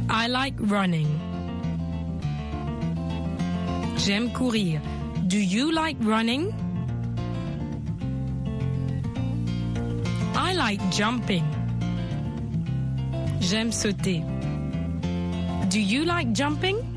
I 0.09 0.29
like 0.29 0.55
running. 0.59 1.09
J'aime 3.99 4.31
courir. 4.31 4.81
Do 5.29 5.37
you 5.39 5.71
like 5.71 5.99
running? 6.01 6.55
I 10.35 10.55
like 10.55 10.81
jumping. 10.91 11.45
J'aime 13.41 13.73
sauter. 13.73 14.25
Do 15.69 15.79
you 15.79 16.07
like 16.07 16.33
jumping? 16.33 16.90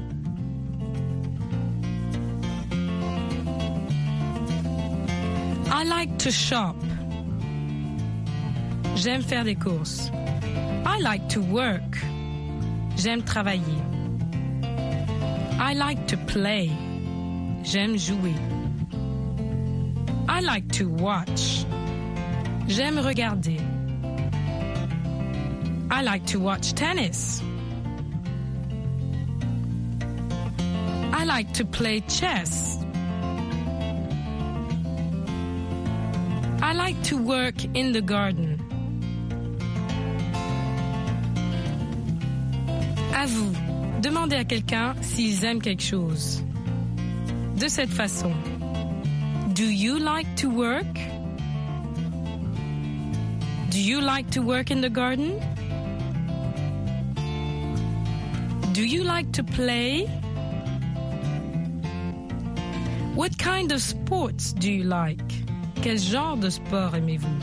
I 5.84 5.86
like 5.86 6.18
to 6.20 6.32
shop. 6.32 6.78
J'aime 8.96 9.22
faire 9.22 9.44
des 9.44 9.56
courses. 9.56 10.10
I 10.86 11.00
like 11.02 11.28
to 11.28 11.42
work. 11.42 11.98
J'aime 12.96 13.22
travailler. 13.22 13.82
I 15.60 15.74
like 15.74 16.08
to 16.08 16.16
play. 16.16 16.72
J'aime 17.64 17.98
jouer. 17.98 18.34
I 20.30 20.40
like 20.40 20.72
to 20.78 20.88
watch. 20.88 21.66
J'aime 22.70 23.00
regarder. 23.00 23.60
I 25.92 26.02
like 26.02 26.26
to 26.28 26.40
watch 26.40 26.72
tennis. 26.76 27.44
I 31.12 31.26
like 31.26 31.52
to 31.56 31.66
play 31.66 32.00
chess. 32.08 32.83
I 36.74 36.76
like 36.76 37.04
to 37.04 37.18
work 37.18 37.66
in 37.76 37.92
the 37.92 38.02
garden. 38.02 38.58
À 43.14 43.28
vous, 43.28 43.54
demandez 44.02 44.38
à 44.38 44.44
quelqu'un 44.44 44.96
s'ils 45.02 45.46
aiment 45.46 45.62
quelque 45.62 45.84
chose. 45.84 46.44
De 47.60 47.68
cette 47.68 47.92
façon. 47.92 48.32
Do 49.54 49.66
you 49.66 50.00
like 50.00 50.26
to 50.38 50.50
work? 50.50 50.98
Do 53.70 53.80
you 53.80 54.02
like 54.02 54.32
to 54.32 54.42
work 54.42 54.72
in 54.72 54.82
the 54.82 54.90
garden? 54.90 55.40
Do 58.74 58.82
you 58.84 59.04
like 59.04 59.32
to 59.34 59.44
play? 59.44 60.08
What 63.14 63.38
kind 63.38 63.72
of 63.72 63.80
sports 63.80 64.54
do 64.54 64.72
you 64.72 64.86
like? 64.86 65.44
Quel 65.84 65.98
genre 65.98 66.38
de 66.38 66.50
sport 66.50 66.96
aimez-vous? 66.96 67.42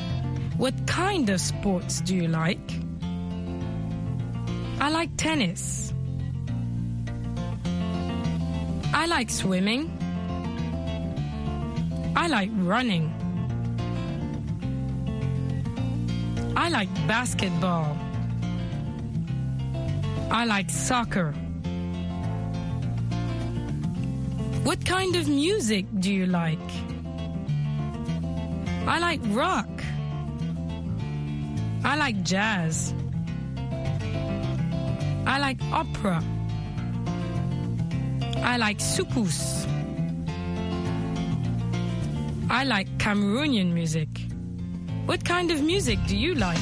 What 0.56 0.72
kind 0.86 1.28
of 1.28 1.38
sports 1.42 2.00
do 2.00 2.16
you 2.16 2.26
like? 2.26 2.72
I 4.80 4.88
like 4.88 5.10
tennis. 5.18 5.92
I 8.94 9.04
like 9.04 9.28
swimming. 9.28 9.90
I 12.16 12.28
like 12.28 12.50
running. 12.62 13.12
I 16.56 16.70
like 16.70 16.88
basketball. 17.06 17.94
I 20.30 20.46
like 20.46 20.70
soccer. 20.70 21.32
What 24.64 24.82
kind 24.86 25.14
of 25.16 25.28
music 25.28 25.84
do 25.98 26.10
you 26.10 26.24
like? 26.24 26.89
I 28.90 28.98
like 28.98 29.20
rock. 29.26 29.68
I 31.84 31.94
like 31.94 32.24
jazz. 32.24 32.92
I 35.24 35.38
like 35.38 35.62
opera. 35.70 36.20
I 38.42 38.56
like 38.56 38.78
soukous. 38.78 39.64
I 42.50 42.64
like 42.64 42.88
Cameroonian 42.98 43.72
music. 43.72 44.08
What 45.06 45.24
kind 45.24 45.52
of 45.52 45.62
music 45.62 46.00
do 46.08 46.16
you 46.16 46.34
like? 46.34 46.58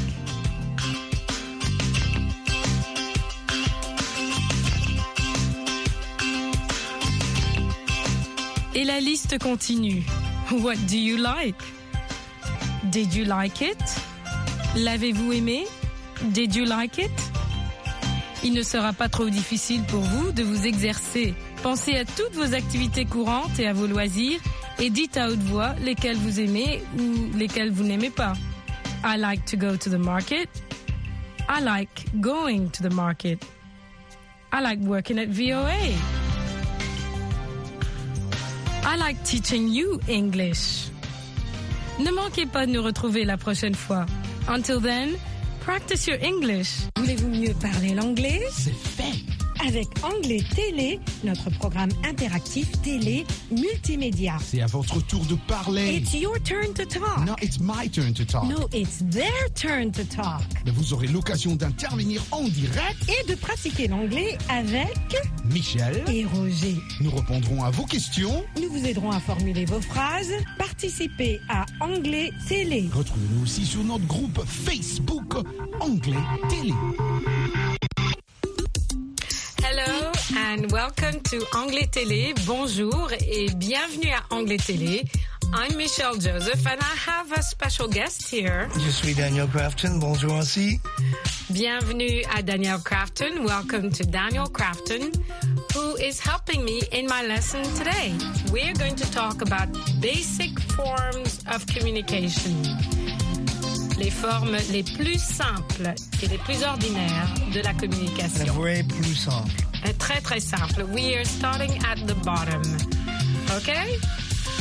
Et 8.75 8.85
la 8.85 8.99
liste 9.01 9.39
continue. 9.39 10.03
What 10.51 10.77
do 10.89 10.99
you 10.99 11.17
like? 11.17 11.78
Did 12.91 13.13
you 13.13 13.25
like 13.25 13.61
it? 13.61 13.77
L'avez-vous 14.77 15.33
aimé? 15.33 15.67
Did 16.33 16.55
you 16.55 16.65
like 16.65 16.99
it? 16.99 17.11
Il 18.45 18.55
ne 18.55 18.63
sera 18.63 18.93
pas 18.93 19.09
trop 19.09 19.29
difficile 19.29 19.83
pour 19.85 20.01
vous 20.01 20.33
de 20.33 20.43
vous 20.43 20.67
exercer. 20.67 21.35
Pensez 21.63 21.97
à 21.97 22.05
toutes 22.05 22.35
vos 22.35 22.55
activités 22.55 23.05
courantes 23.05 23.59
et 23.59 23.67
à 23.67 23.73
vos 23.73 23.87
loisirs 23.87 24.41
et 24.79 24.91
dites 24.91 25.17
à 25.17 25.29
haute 25.29 25.41
voix 25.41 25.75
lesquelles 25.85 26.17
vous 26.17 26.41
aimez 26.41 26.83
ou 26.99 27.37
lesquelles 27.37 27.71
vous 27.71 27.85
n'aimez 27.85 28.11
pas. 28.11 28.35
I 29.05 29.19
like 29.19 29.45
to 29.47 29.57
go 29.57 29.77
to 29.77 29.91
the 29.91 29.99
market. 29.99 30.49
I 31.49 31.61
like 31.61 32.07
going 32.21 32.71
to 32.71 32.83
the 32.83 32.95
market. 32.95 33.45
I 34.53 34.63
like 34.63 34.81
working 34.81 35.19
at 35.19 35.29
VOA. 35.29 35.93
I 38.85 38.97
like 38.97 39.23
teaching 39.25 39.69
you 39.69 40.01
English. 40.09 40.91
Ne 41.99 42.11
manquez 42.13 42.47
pas 42.47 42.67
de 42.67 42.73
nous 42.73 42.83
retrouver 42.83 43.25
la 43.25 43.37
prochaine 43.37 43.75
fois. 43.75 44.07
Until 44.49 44.81
then, 44.81 45.11
practice 45.61 46.07
your 46.07 46.19
English. 46.23 46.69
Voulez-vous 46.97 47.29
mieux 47.29 47.55
parler 47.55 47.95
l'anglais? 47.95 48.41
C'est 48.53 48.73
fait. 48.73 49.38
Avec 49.67 49.89
Anglais 50.03 50.43
Télé, 50.55 51.01
notre 51.25 51.51
programme 51.51 51.91
interactif 52.09 52.71
télé 52.83 53.27
multimédia. 53.51 54.37
C'est 54.45 54.63
à 54.63 54.67
votre 54.67 55.05
tour 55.07 55.25
de 55.27 55.35
parler. 55.47 55.97
It's 55.97 56.15
your 56.15 56.41
turn 56.43 56.73
to 56.75 56.85
talk. 56.85 57.27
No, 57.27 57.35
it's 57.43 57.59
my 57.61 57.89
turn 57.91 58.13
to 58.15 58.25
talk. 58.25 58.45
No, 58.45 58.69
it's 58.73 59.03
their 59.11 59.53
turn 59.55 59.91
to 59.93 60.05
talk. 60.05 60.43
Mais 60.65 60.71
vous 60.71 60.93
aurez 60.93 61.09
l'occasion 61.09 61.57
d'intervenir 61.57 62.23
en 62.31 62.45
direct 62.45 62.97
Et 63.09 63.29
de 63.29 63.35
pratiquer 63.35 63.89
l'anglais 63.89 64.39
avec 64.49 65.17
Michel 65.45 66.05
et 66.09 66.25
Roger. 66.25 66.77
Nous 67.01 67.11
répondrons 67.11 67.65
à 67.65 67.71
vos 67.71 67.85
questions. 67.85 68.45
Nous 68.61 68.71
vous 68.71 68.87
aiderons 68.87 69.11
à 69.11 69.21
formuler 69.21 69.65
vos 69.65 69.81
phrases. 69.81 70.33
Participez 70.59 71.41
à 71.49 71.67
Anglais 71.81 72.31
Télé. 72.49 72.89
Retrouvez-nous 72.93 73.43
aussi 73.43 73.67
sur 73.67 73.83
notre 73.83 74.07
groupe 74.07 74.41
Facebook 74.47 75.35
Anglais 75.81 76.15
Télé. 76.49 76.73
And 80.37 80.71
welcome 80.71 81.21
to 81.31 81.43
Anglais 81.55 81.89
Télé. 81.91 82.35
Bonjour 82.47 83.11
et 83.13 83.49
bienvenue 83.57 84.11
à 84.11 84.23
Anglais 84.35 84.59
Télé. 84.59 85.05
I'm 85.55 85.75
Michelle 85.77 86.21
Joseph 86.21 86.67
and 86.67 86.79
I 86.81 87.11
have 87.11 87.33
a 87.33 87.43
special 87.43 87.89
guest 87.89 88.29
here. 88.31 88.69
Je 88.75 88.91
suis 88.91 89.15
Daniel 89.15 89.47
Crafton. 89.49 89.99
Bonjour 89.99 90.35
aussi. 90.35 90.81
Bienvenue 91.51 92.23
à 92.35 92.43
Daniel 92.43 92.79
Crafton. 92.79 93.45
Welcome 93.45 93.91
to 93.93 94.05
Daniel 94.05 94.49
Crafton, 94.49 95.13
who 95.75 95.97
is 95.97 96.21
helping 96.21 96.65
me 96.65 96.83
in 96.93 97.07
my 97.07 97.23
lesson 97.27 97.63
today. 97.75 98.13
We're 98.53 98.75
going 98.75 98.97
to 98.97 99.11
talk 99.11 99.41
about 99.41 99.69
basic 100.01 100.59
forms 100.61 101.41
of 101.51 101.65
communication. 101.67 102.55
Les 103.99 104.11
formes 104.11 104.57
les 104.71 104.83
plus 104.85 105.19
simples 105.21 105.93
et 106.23 106.29
les 106.29 106.39
plus 106.39 106.63
ordinaires 106.63 107.29
de 107.53 107.61
la 107.61 107.75
communication. 107.75 108.45
vrai 108.55 108.83
plus 108.85 109.15
simple. 109.15 109.51
Uh, 109.85 109.93
Très 109.99 110.21
très 110.21 110.41
simple. 110.41 110.85
We 110.93 111.17
are 111.17 111.25
starting 111.25 111.73
at 111.85 111.97
the 112.07 112.15
bottom. 112.25 112.63
Okay? 113.57 113.97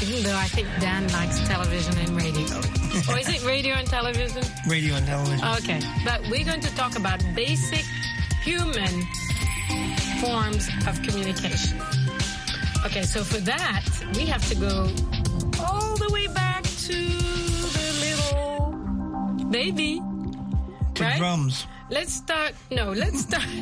Even 0.02 0.24
though 0.24 0.36
I 0.38 0.48
think 0.48 0.68
Dan 0.80 1.08
likes 1.14 1.40
television 1.48 1.94
and 2.00 2.16
radio. 2.16 2.46
or 3.10 3.20
is 3.20 3.30
it 3.30 3.44
radio 3.46 3.76
and 3.76 3.88
television? 3.88 4.42
Radio 4.68 4.96
and 4.96 5.06
television. 5.06 5.46
Okay. 5.60 5.80
But 6.04 6.22
we're 6.32 6.46
going 6.46 6.62
to 6.62 6.76
talk 6.76 6.96
about 6.98 7.20
basic 7.36 7.86
human 8.44 9.04
forms 10.22 10.68
of 10.88 11.02
communication. 11.04 11.80
Okay, 12.86 13.04
so 13.04 13.24
for 13.24 13.40
that, 13.42 13.84
we 14.16 14.26
have 14.26 14.48
to 14.50 14.56
go 14.56 14.88
all 15.60 15.96
the 15.98 16.10
way 16.12 16.28
back 16.28 16.64
to 16.88 16.94
baby. 19.52 20.02
to 20.96 21.04
right? 21.04 21.18
drums. 21.18 21.66
Let's 21.90 22.12
start. 22.14 22.54
No, 22.72 22.92
let's 22.92 23.22
start. 23.22 23.48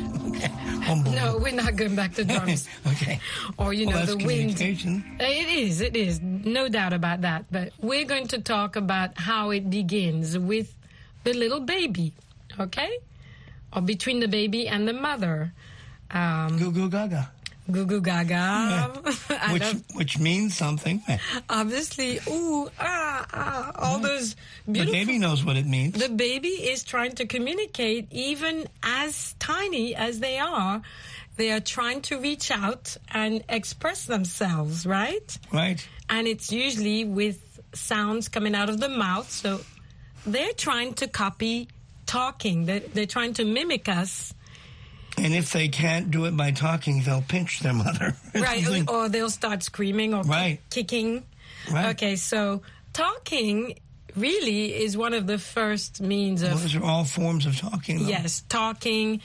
No, 0.86 1.38
we're 1.42 1.52
not 1.52 1.74
going 1.74 1.96
back 1.96 2.14
to 2.14 2.24
drums. 2.32 2.68
okay. 2.86 3.18
Or, 3.58 3.72
you 3.72 3.88
Well, 3.88 4.06
know, 4.06 4.14
the 4.14 4.24
wind. 4.24 4.60
It 4.60 5.48
is, 5.48 5.80
it 5.80 5.96
is. 5.96 6.20
No 6.22 6.68
doubt 6.68 6.92
about 6.92 7.22
that. 7.22 7.46
But 7.50 7.72
we're 7.80 8.04
going 8.04 8.28
to 8.28 8.38
talk 8.40 8.76
about 8.76 9.18
how 9.18 9.50
it 9.50 9.68
begins 9.68 10.38
with 10.38 10.72
the 11.24 11.32
little 11.34 11.58
baby, 11.58 12.12
okay? 12.60 12.98
Or 13.72 13.82
between 13.82 14.20
the 14.20 14.28
baby 14.28 14.68
and 14.68 14.86
the 14.86 14.92
mother. 14.92 15.52
Um, 16.12 16.56
Goo 16.56 16.70
goo 16.70 16.88
gaga. 16.88 17.32
Goo 17.70 17.84
goo 17.84 18.00
gaga. 18.00 18.34
I 19.30 19.52
Which 19.52 19.62
love- 19.62 19.82
which 19.94 20.18
means 20.18 20.56
something. 20.56 21.02
obviously, 21.50 22.20
ooh, 22.28 22.70
ah, 22.78 23.26
ah, 23.32 23.72
all 23.76 23.98
those 23.98 24.34
The 24.66 24.72
beautiful. 24.72 24.92
baby 24.92 25.18
knows 25.18 25.44
what 25.44 25.56
it 25.56 25.66
means. 25.66 25.94
The 25.98 26.08
baby 26.08 26.48
is 26.48 26.84
trying 26.84 27.12
to 27.16 27.26
communicate, 27.26 28.06
even 28.12 28.68
as 28.82 29.34
tiny 29.38 29.94
as 29.94 30.20
they 30.20 30.38
are. 30.38 30.82
They 31.36 31.50
are 31.52 31.60
trying 31.60 32.00
to 32.02 32.18
reach 32.18 32.50
out 32.50 32.96
and 33.10 33.42
express 33.48 34.06
themselves, 34.06 34.86
right? 34.86 35.36
Right. 35.52 35.86
And 36.08 36.26
it's 36.26 36.50
usually 36.52 37.04
with 37.04 37.60
sounds 37.74 38.28
coming 38.28 38.54
out 38.54 38.70
of 38.70 38.80
the 38.80 38.88
mouth. 38.88 39.30
So 39.30 39.60
they're 40.24 40.54
trying 40.54 40.94
to 40.94 41.08
copy 41.08 41.68
talking. 42.06 42.64
They're, 42.64 42.80
they're 42.80 43.06
trying 43.06 43.34
to 43.34 43.44
mimic 43.44 43.88
us. 43.88 44.32
And 45.18 45.34
if 45.34 45.52
they 45.52 45.68
can't 45.68 46.10
do 46.10 46.26
it 46.26 46.36
by 46.36 46.50
talking, 46.50 47.02
they'll 47.02 47.22
pinch 47.26 47.60
their 47.60 47.72
mother. 47.72 48.14
right. 48.34 48.62
Something. 48.64 48.88
Or 48.88 49.08
they'll 49.08 49.30
start 49.30 49.62
screaming 49.62 50.12
or 50.14 50.22
Right. 50.22 50.60
kicking. 50.70 51.24
Right. 51.70 51.86
Okay. 51.94 52.16
So 52.16 52.62
talking 52.92 53.78
really 54.14 54.74
is 54.74 54.96
one 54.96 55.14
of 55.14 55.26
the 55.26 55.38
first 55.38 56.00
means 56.00 56.42
of 56.42 56.50
Those 56.60 56.74
are 56.76 56.84
all 56.84 57.04
forms 57.04 57.46
of 57.46 57.56
talking. 57.58 58.00
Though. 58.02 58.08
Yes, 58.08 58.42
talking. 58.48 59.20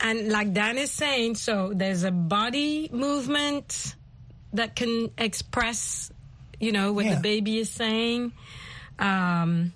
And 0.00 0.30
like 0.30 0.52
Dan 0.52 0.78
is 0.78 0.90
saying, 0.90 1.36
so 1.36 1.72
there's 1.74 2.02
a 2.02 2.10
body 2.10 2.90
movement 2.92 3.94
that 4.52 4.74
can 4.76 5.10
express, 5.16 6.10
you 6.60 6.72
know, 6.72 6.92
what 6.92 7.04
Yeah. 7.04 7.14
the 7.14 7.20
baby 7.20 7.58
is 7.58 7.70
saying. 7.70 8.32
Um, 8.98 9.72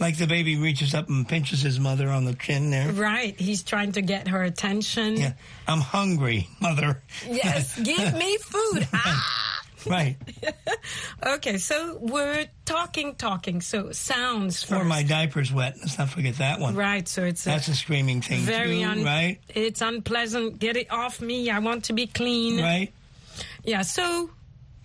Like 0.00 0.16
the 0.16 0.26
baby 0.26 0.56
reaches 0.56 0.94
up 0.94 1.08
and 1.08 1.26
pinches 1.28 1.60
his 1.62 1.80
mother 1.80 2.08
on 2.08 2.24
the 2.24 2.34
chin 2.34 2.70
there. 2.70 2.92
right. 2.92 3.38
He's 3.38 3.62
trying 3.62 3.92
to 3.92 4.00
get 4.02 4.28
her 4.28 4.42
attention. 4.42 5.16
Yeah. 5.16 5.32
I'm 5.66 5.80
hungry, 5.80 6.48
mother. 6.60 7.02
Yes, 7.28 7.78
give 7.82 8.14
me 8.14 8.36
food. 8.38 8.86
ah! 8.92 9.54
Right. 9.86 10.16
Okay, 11.24 11.58
so 11.58 11.98
we're 12.00 12.46
talking, 12.64 13.14
talking. 13.14 13.60
So 13.60 13.92
sounds 13.92 14.62
first. 14.62 14.80
Or 14.80 14.84
my 14.84 15.02
diaper's 15.02 15.52
wet. 15.52 15.76
Let's 15.80 15.98
not 15.98 16.08
forget 16.10 16.36
that 16.38 16.58
one. 16.60 16.74
Right, 16.74 17.06
so 17.08 17.24
it's 17.24 17.46
a 17.46 17.50
That's 17.50 17.68
a 17.68 17.74
screaming 17.74 18.20
thing 18.20 18.40
very 18.40 18.80
too, 18.80 18.84
un- 18.88 19.04
right? 19.04 19.38
It's 19.48 19.80
unpleasant. 19.80 20.58
Get 20.58 20.76
it 20.76 20.90
off 20.90 21.20
me. 21.20 21.48
I 21.50 21.58
want 21.60 21.84
to 21.84 21.92
be 21.92 22.06
clean. 22.06 22.60
Right. 22.60 22.92
Yeah, 23.64 23.82
so 23.82 24.30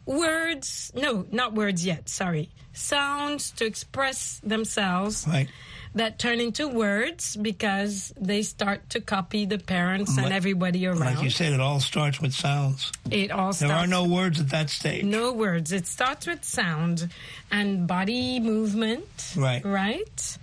words, 0.06 0.92
no, 0.96 1.26
not 1.32 1.54
words 1.54 1.86
yet, 1.86 2.10
sorry. 2.10 2.50
Sounds 2.74 3.52
to 3.52 3.66
express 3.66 4.40
themselves 4.44 5.26
Right. 5.28 5.48
that 5.94 6.18
turn 6.18 6.40
into 6.40 6.68
words 6.68 7.36
because 7.38 8.12
they 8.20 8.42
start 8.42 8.90
to 8.90 9.00
copy 9.00 9.46
the 9.46 9.60
parents 9.60 10.18
and 10.18 10.34
everybody 10.34 10.88
around. 10.88 11.00
Like 11.00 11.22
you 11.24 11.30
said, 11.30 11.54
it 11.54 11.60
all 11.60 11.80
starts 11.80 12.20
with 12.20 12.34
sounds. 12.34 12.92
it 13.12 13.30
all 13.32 13.54
There 13.54 13.72
are 13.72 13.86
no 13.88 14.06
words 14.06 14.40
at 14.40 14.50
that 14.50 14.70
stage. 14.72 15.04
no 15.06 15.32
words. 15.34 15.72
It 15.72 15.86
starts 15.86 16.26
with 16.26 16.44
sound 16.44 17.10
and 17.52 17.86
body 17.88 18.40
movement. 18.40 19.34
Right. 19.38 19.64
Right. 19.64 20.38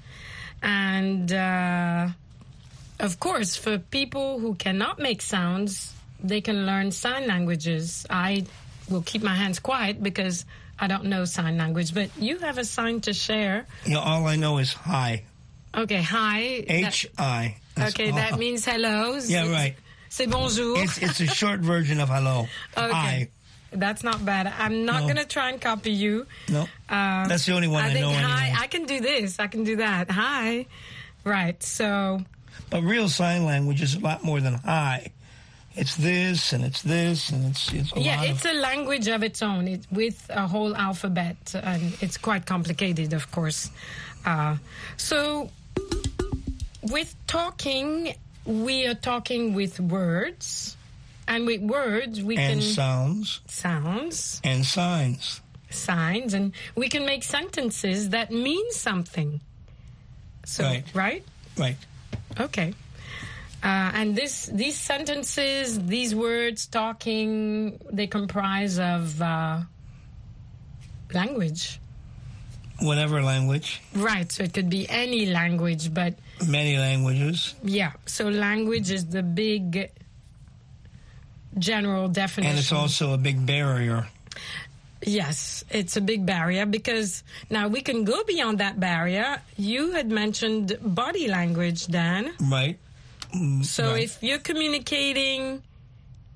And 0.62 1.32
uh, 1.32 2.08
of 3.00 3.18
course, 3.18 3.56
for 3.56 3.78
people 3.78 4.38
who 4.38 4.54
cannot 4.54 4.98
make 5.00 5.20
sounds, 5.20 5.92
they 6.22 6.40
can 6.40 6.64
learn 6.66 6.92
sign 6.92 7.26
languages. 7.26 8.06
I 8.08 8.44
will 8.90 9.02
keep 9.02 9.22
my 9.22 9.34
hands 9.34 9.58
quiet 9.58 10.02
because 10.02 10.44
I 10.78 10.86
don't 10.86 11.04
know 11.04 11.24
sign 11.24 11.56
language, 11.58 11.94
but 11.94 12.10
you 12.18 12.38
have 12.38 12.58
a 12.58 12.64
sign 12.64 13.00
to 13.02 13.12
share. 13.12 13.66
You 13.84 13.94
know, 13.94 14.00
all 14.00 14.26
I 14.26 14.36
know 14.36 14.58
is 14.58 14.72
hi. 14.72 15.24
Okay, 15.74 16.02
hi. 16.02 16.64
H 16.66 17.06
I. 17.16 17.56
Okay, 17.78 18.10
that 18.10 18.38
means 18.38 18.64
hello. 18.64 19.18
Yeah, 19.24 19.50
right. 19.50 19.74
C'est 20.08 20.26
bonjour. 20.26 20.76
It's 20.82 20.98
it's 20.98 21.20
a 21.20 21.26
short 21.26 21.60
version 21.60 22.00
of 22.00 22.08
hello. 22.08 22.48
Okay. 22.76 22.90
Hi. 22.92 23.28
That's 23.72 24.02
not 24.02 24.24
bad. 24.26 24.48
I'm 24.58 24.84
not 24.84 25.02
No. 25.02 25.06
going 25.06 25.16
to 25.22 25.24
try 25.24 25.50
and 25.50 25.60
copy 25.60 25.92
you. 25.92 26.26
No. 26.48 26.62
Um, 26.88 27.28
That's 27.28 27.46
the 27.46 27.52
only 27.54 27.68
one 27.68 27.84
I 27.84 27.92
think 27.92 28.00
know 28.04 28.10
hi. 28.12 28.46
anyway. 28.48 28.56
I 28.58 28.66
can 28.66 28.84
do 28.84 28.98
this. 29.00 29.38
I 29.38 29.46
can 29.46 29.62
do 29.62 29.76
that. 29.76 30.10
Hi. 30.10 30.66
Right. 31.22 31.62
So 31.62 32.18
But 32.70 32.82
real 32.82 33.08
sign 33.08 33.44
language 33.44 33.80
is 33.80 33.94
a 33.94 34.00
lot 34.00 34.24
more 34.24 34.40
than 34.40 34.54
hi. 34.54 35.12
It's 35.76 35.94
this 35.96 36.52
and 36.52 36.64
it's 36.64 36.82
this 36.82 37.30
and 37.30 37.46
it's 37.50 37.72
it's 37.72 37.92
a 37.96 38.00
yeah, 38.00 38.24
it's 38.24 38.44
a 38.44 38.52
language 38.54 39.06
of 39.08 39.22
its 39.22 39.40
own. 39.42 39.68
It, 39.68 39.86
with 39.90 40.26
a 40.30 40.46
whole 40.46 40.74
alphabet, 40.76 41.54
and 41.54 41.96
it's 42.00 42.18
quite 42.18 42.44
complicated, 42.44 43.12
of 43.12 43.30
course. 43.30 43.70
Uh, 44.24 44.56
so 44.96 45.50
with 46.82 47.14
talking, 47.26 48.14
we 48.44 48.86
are 48.86 48.94
talking 48.94 49.54
with 49.54 49.78
words. 49.80 50.76
And 51.28 51.46
with 51.46 51.60
words, 51.60 52.20
we 52.24 52.36
and 52.36 52.60
can 52.60 52.60
sounds 52.60 53.40
sounds 53.46 54.40
and 54.42 54.66
signs. 54.66 55.40
signs, 55.70 56.34
and 56.34 56.52
we 56.74 56.88
can 56.88 57.06
make 57.06 57.22
sentences 57.22 58.08
that 58.10 58.32
mean 58.32 58.72
something. 58.72 59.40
So, 60.44 60.64
Right. 60.64 60.84
right? 60.92 61.24
Right. 61.56 61.76
Okay. 62.40 62.74
Uh, 63.62 63.92
and 63.94 64.16
this, 64.16 64.46
these 64.46 64.78
sentences, 64.78 65.78
these 65.84 66.14
words, 66.14 66.66
talking, 66.66 67.78
they 67.92 68.06
comprise 68.06 68.78
of 68.78 69.20
uh, 69.20 69.60
language. 71.12 71.78
Whatever 72.80 73.22
language, 73.22 73.82
Right. 73.94 74.32
So 74.32 74.44
it 74.44 74.54
could 74.54 74.70
be 74.70 74.88
any 74.88 75.26
language, 75.26 75.92
but 75.92 76.14
many 76.48 76.78
languages, 76.78 77.54
yeah. 77.62 77.92
So 78.06 78.28
language 78.30 78.90
is 78.90 79.04
the 79.04 79.22
big 79.22 79.90
general 81.58 82.08
definition. 82.08 82.50
and 82.50 82.58
it's 82.58 82.72
also 82.72 83.12
a 83.12 83.18
big 83.18 83.44
barrier. 83.44 84.08
Yes, 85.04 85.64
it's 85.70 85.96
a 85.96 86.00
big 86.00 86.24
barrier 86.24 86.64
because 86.64 87.22
now 87.50 87.68
we 87.68 87.80
can 87.82 88.04
go 88.04 88.22
beyond 88.24 88.58
that 88.60 88.80
barrier. 88.80 89.40
You 89.58 89.92
had 89.92 90.10
mentioned 90.10 90.76
body 90.80 91.28
language, 91.28 91.86
Dan. 91.86 92.32
Right. 92.40 92.78
Mm, 93.34 93.64
So 93.64 93.92
right. 93.92 94.02
if 94.04 94.22
you're 94.22 94.38
communicating 94.38 95.62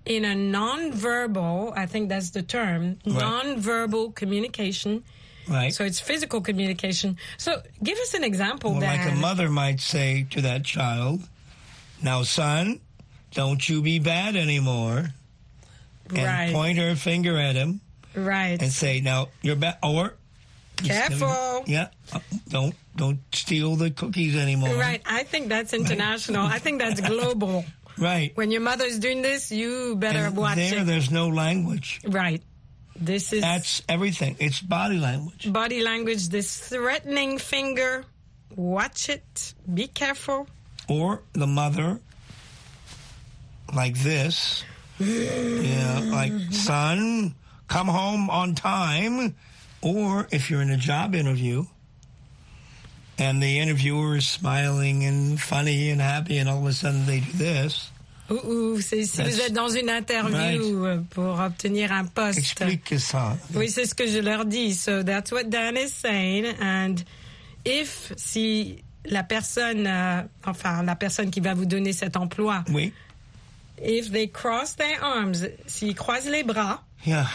in 0.07 0.25
a 0.25 0.35
non-verbal, 0.35 1.73
I 1.77 1.87
think 1.87 2.09
that's 2.09 2.31
the 2.31 2.43
term, 2.43 2.99
Right. 3.07 3.19
non-verbal 3.21 4.13
communication. 4.13 5.03
Right. 5.49 5.75
So 5.75 5.85
it's 5.85 6.01
physical 6.01 6.41
communication. 6.41 7.17
So 7.37 7.63
give 7.83 7.99
us 7.99 8.15
an 8.15 8.25
example, 8.25 8.73
Well, 8.73 8.81
like 8.81 9.07
a 9.07 9.15
mother 9.15 9.51
might 9.51 9.81
say 9.81 10.27
to 10.31 10.41
that 10.43 10.65
child, 10.65 11.21
"Now, 12.03 12.23
son, 12.23 12.81
don't 13.35 13.67
you 13.69 13.83
be 13.83 13.99
bad 13.99 14.37
anymore," 14.37 15.13
and 16.09 16.19
Right. 16.25 16.53
point 16.53 16.79
her 16.79 16.97
finger 16.97 17.37
at 17.39 17.57
him 17.57 17.81
right. 18.15 18.61
and 18.61 18.73
say, 18.73 19.01
"Now 19.01 19.29
you're 19.43 19.57
bad," 19.57 19.77
or 19.83 20.15
Careful. 20.77 21.65
yeah, 21.67 21.89
uh, 22.13 22.19
don't 22.49 22.75
don't 22.97 23.21
steal 23.33 23.77
the 23.77 23.91
cookies 23.91 24.37
anymore. 24.37 24.75
Right. 24.77 25.01
I 25.07 25.23
think 25.23 25.49
that's 25.49 25.73
international. 25.73 26.47
I 26.47 26.59
think 26.59 26.81
that's 26.81 27.01
global. 27.01 27.65
Right. 27.97 28.33
When 28.37 28.51
your 28.51 28.61
mother's 28.61 28.99
doing 28.99 29.23
this, 29.23 29.53
you 29.53 29.95
better 29.97 30.27
And 30.27 30.37
watch 30.37 30.57
there, 30.57 30.81
it. 30.81 30.85
there's 30.87 31.11
no 31.13 31.29
language. 31.29 32.01
Right. 32.07 32.43
This 32.97 33.33
is 33.33 33.41
That's 33.43 33.83
everything. 33.89 34.37
It's 34.39 34.61
body 34.61 34.99
language. 34.99 35.53
body 35.53 35.81
language, 35.83 36.29
this 36.29 36.59
threatening 36.59 37.39
finger. 37.39 38.05
Watch 38.55 39.09
it. 39.09 39.55
Be 39.73 39.87
careful. 39.89 40.47
Or 40.89 41.23
the 41.33 41.47
mother, 41.47 42.01
like 43.75 43.99
this. 43.99 44.65
yeah, 44.99 46.01
like, 46.13 46.33
son, 46.51 47.35
come 47.69 47.89
home 47.89 48.31
on 48.31 48.55
time. 48.55 49.35
Or 49.85 50.27
if 50.33 50.49
you're 50.51 50.63
in 50.63 50.71
a 50.71 50.77
job 50.79 51.15
interview 51.15 51.67
and 53.19 53.41
the 53.43 53.61
interviewer 53.61 54.17
is 54.17 54.27
smiling 54.27 55.05
and 55.05 55.39
funny 55.39 55.91
and 55.91 56.01
happy, 56.01 56.39
and 56.39 56.49
all 56.49 56.59
of 56.59 56.67
a 56.67 56.73
sudden 56.73 57.05
they 57.07 57.21
do 57.21 57.33
this, 57.37 57.91
c'est 58.81 59.05
si 59.05 59.23
vous 59.23 59.41
êtes 59.43 59.53
dans 59.53 59.69
une 59.69 59.91
interview 59.91 60.87
euh, 60.87 60.99
pour 61.11 61.39
obtenir 61.39 61.93
un 61.93 62.07
poste. 62.07 62.39
explique 62.39 62.99
ça. 62.99 63.37
Oui, 63.55 63.69
c'est 63.69 63.85
ce 63.87 63.95
que 63.95 64.07
je 64.07 64.19
leur 64.19 64.47
dis. 64.47 64.75
So 64.75 65.03
that's 65.03 65.31
what 65.31 65.51
Dan 65.51 65.77
is 65.77 65.91
saying. 65.93 66.47
And 66.59 67.05
if, 67.67 68.15
si 68.17 68.83
la 69.05 69.23
personne, 69.25 69.87
euh, 69.87 70.23
enfin, 70.47 70.83
la 70.83 70.97
personne 70.97 71.31
qui 71.31 71.41
va 71.41 71.53
vous 71.53 71.67
donner 71.67 71.93
cet 71.93 72.17
emploi, 72.17 72.65
Oui. 72.73 72.95
if 73.79 74.11
they 74.11 74.27
cross 74.29 74.75
their 74.77 75.05
arms, 75.05 75.47
s'ils 75.67 75.95
croisent 75.95 76.31
les 76.31 76.43
bras, 76.45 76.83
Yeah. 77.07 77.27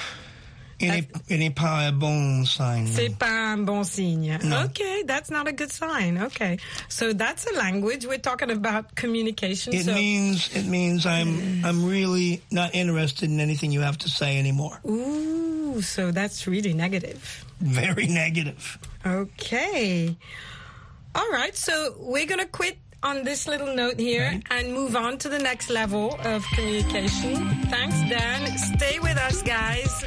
Il 0.81 0.87
n'est- 0.91 1.09
il 1.29 1.39
n'est 1.39 1.49
pas 1.53 1.87
un 1.87 1.91
bon 1.91 2.45
signe. 2.45 2.87
c'est 2.87 3.15
pas 3.17 3.51
un 3.53 3.57
bon 3.57 3.83
signe. 3.83 4.37
No. 4.43 4.63
Okay, 4.65 5.03
that's 5.05 5.29
not 5.29 5.47
a 5.47 5.51
good 5.51 5.71
sign. 5.71 6.17
Okay. 6.17 6.57
So 6.87 7.11
that's 7.13 7.45
a 7.47 7.57
language. 7.57 8.05
We're 8.05 8.17
talking 8.21 8.49
about 8.49 8.95
communication. 8.95 9.73
It 9.73 9.85
so 9.85 9.93
means 9.93 10.49
it 10.55 10.65
means 10.65 11.05
I'm 11.05 11.65
I'm 11.65 11.85
really 11.85 12.41
not 12.51 12.73
interested 12.73 13.29
in 13.29 13.39
anything 13.41 13.71
you 13.73 13.81
have 13.81 13.97
to 13.99 14.09
say 14.09 14.39
anymore. 14.39 14.79
Ooh, 14.87 15.81
so 15.81 16.11
that's 16.11 16.47
really 16.47 16.73
negative. 16.73 17.43
Very 17.59 18.07
negative. 18.07 18.77
Okay. 19.05 20.15
All 21.13 21.29
right. 21.31 21.55
So 21.57 21.95
we're 21.99 22.25
going 22.25 22.39
to 22.39 22.45
quit 22.45 22.77
on 23.03 23.23
this 23.23 23.47
little 23.47 23.75
note 23.75 23.99
here 23.99 24.39
and 24.51 24.73
move 24.73 24.95
on 24.95 25.17
to 25.19 25.29
the 25.29 25.39
next 25.39 25.69
level 25.69 26.17
of 26.23 26.45
communication. 26.55 27.35
Thanks, 27.69 27.95
Dan. 28.09 28.57
Stay 28.57 28.99
with 28.99 29.17
us, 29.17 29.41
guys. 29.41 30.05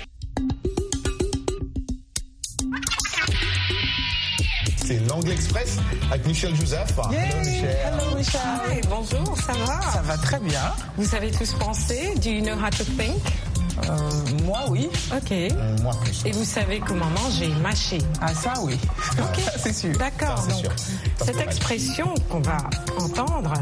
C'est 4.84 4.98
l'Angle 5.08 5.30
Express 5.32 5.76
avec 6.10 6.26
Michel 6.26 6.54
Joseph. 6.56 6.92
Hello, 7.10 7.38
Michel. 7.38 7.76
Hello, 7.84 8.16
Michel. 8.16 8.40
Hi, 8.68 8.80
bonjour, 8.88 9.36
ça 9.38 9.52
va? 9.52 9.80
Ça 9.92 10.02
va 10.02 10.16
très 10.16 10.40
bien. 10.40 10.60
Vous 10.96 11.04
savez 11.04 11.30
tous 11.30 11.52
penser? 11.54 12.14
Do 12.22 12.30
you 12.30 12.42
know 12.42 12.54
how 12.54 12.70
to 12.70 12.84
think? 12.84 13.22
Euh, 13.88 14.42
moi, 14.44 14.60
oui. 14.68 14.88
OK. 15.16 15.52
Moi 15.82 15.94
plus. 16.02 16.22
Et 16.26 16.32
vous 16.32 16.44
savez 16.44 16.80
comment 16.80 17.08
manger, 17.22 17.48
mâcher? 17.62 17.98
Ah, 18.20 18.34
ça, 18.34 18.54
oui. 18.62 18.74
OK. 19.18 19.40
Ça, 19.40 19.52
c'est 19.58 19.72
sûr. 19.72 19.92
D'accord. 19.96 20.46
Donc, 20.48 20.58
sûr. 20.58 20.72
cette 21.24 21.40
expression 21.40 22.12
qu'on 22.28 22.40
va 22.40 22.58
entendre, 22.98 23.54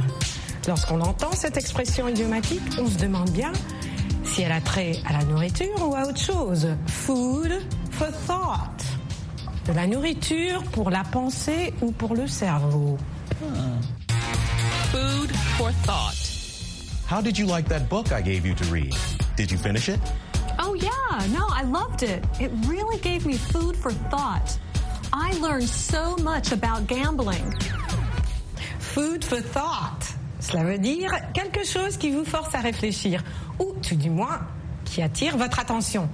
lorsqu'on 0.66 1.00
entend 1.00 1.32
cette 1.32 1.56
expression 1.56 2.08
idiomatique, 2.08 2.62
on 2.78 2.86
se 2.88 2.96
demande 2.96 3.30
bien 3.30 3.52
si 4.24 4.42
elle 4.42 4.52
a 4.52 4.60
trait 4.60 4.96
à 5.06 5.12
la 5.12 5.24
nourriture 5.24 5.86
ou 5.86 5.94
à 5.94 6.02
autre 6.02 6.20
chose. 6.20 6.68
Food 6.86 7.52
for 7.92 8.08
thought. 8.26 8.99
De 9.70 9.76
la 9.76 9.86
nourriture 9.86 10.64
pour 10.72 10.90
la 10.90 11.04
pensée 11.04 11.72
ou 11.80 11.92
pour 11.92 12.16
le 12.16 12.26
cerveau. 12.26 12.98
Food 14.90 15.30
for 15.56 15.70
thought. 15.84 16.16
How 17.08 17.22
did 17.22 17.38
you 17.38 17.46
like 17.46 17.68
that 17.68 17.88
book 17.88 18.10
I 18.10 18.20
gave 18.20 18.44
you 18.44 18.52
to 18.56 18.64
read? 18.64 18.92
Did 19.36 19.52
you 19.52 19.58
finish 19.58 19.88
it? 19.88 20.00
Oh, 20.58 20.74
yeah. 20.74 21.24
No, 21.32 21.46
I 21.48 21.62
loved 21.62 22.02
it. 22.02 22.24
It 22.40 22.50
really 22.66 22.98
gave 22.98 23.24
me 23.24 23.34
food 23.34 23.76
for 23.76 23.92
thought. 24.10 24.58
I 25.12 25.38
learned 25.40 25.68
so 25.68 26.16
much 26.16 26.50
about 26.50 26.88
gambling. 26.88 27.54
Food 28.80 29.24
for 29.24 29.40
thought. 29.40 30.02
Cela 30.40 30.64
veut 30.64 30.78
dire 30.78 31.12
quelque 31.32 31.64
chose 31.64 31.96
qui 31.96 32.10
vous 32.10 32.24
force 32.24 32.52
à 32.56 32.60
réfléchir, 32.60 33.22
ou 33.60 33.72
tout 33.88 33.94
du 33.94 34.10
moins 34.10 34.40
qui 34.84 35.00
attire 35.00 35.36
votre 35.36 35.60
attention. 35.60 36.08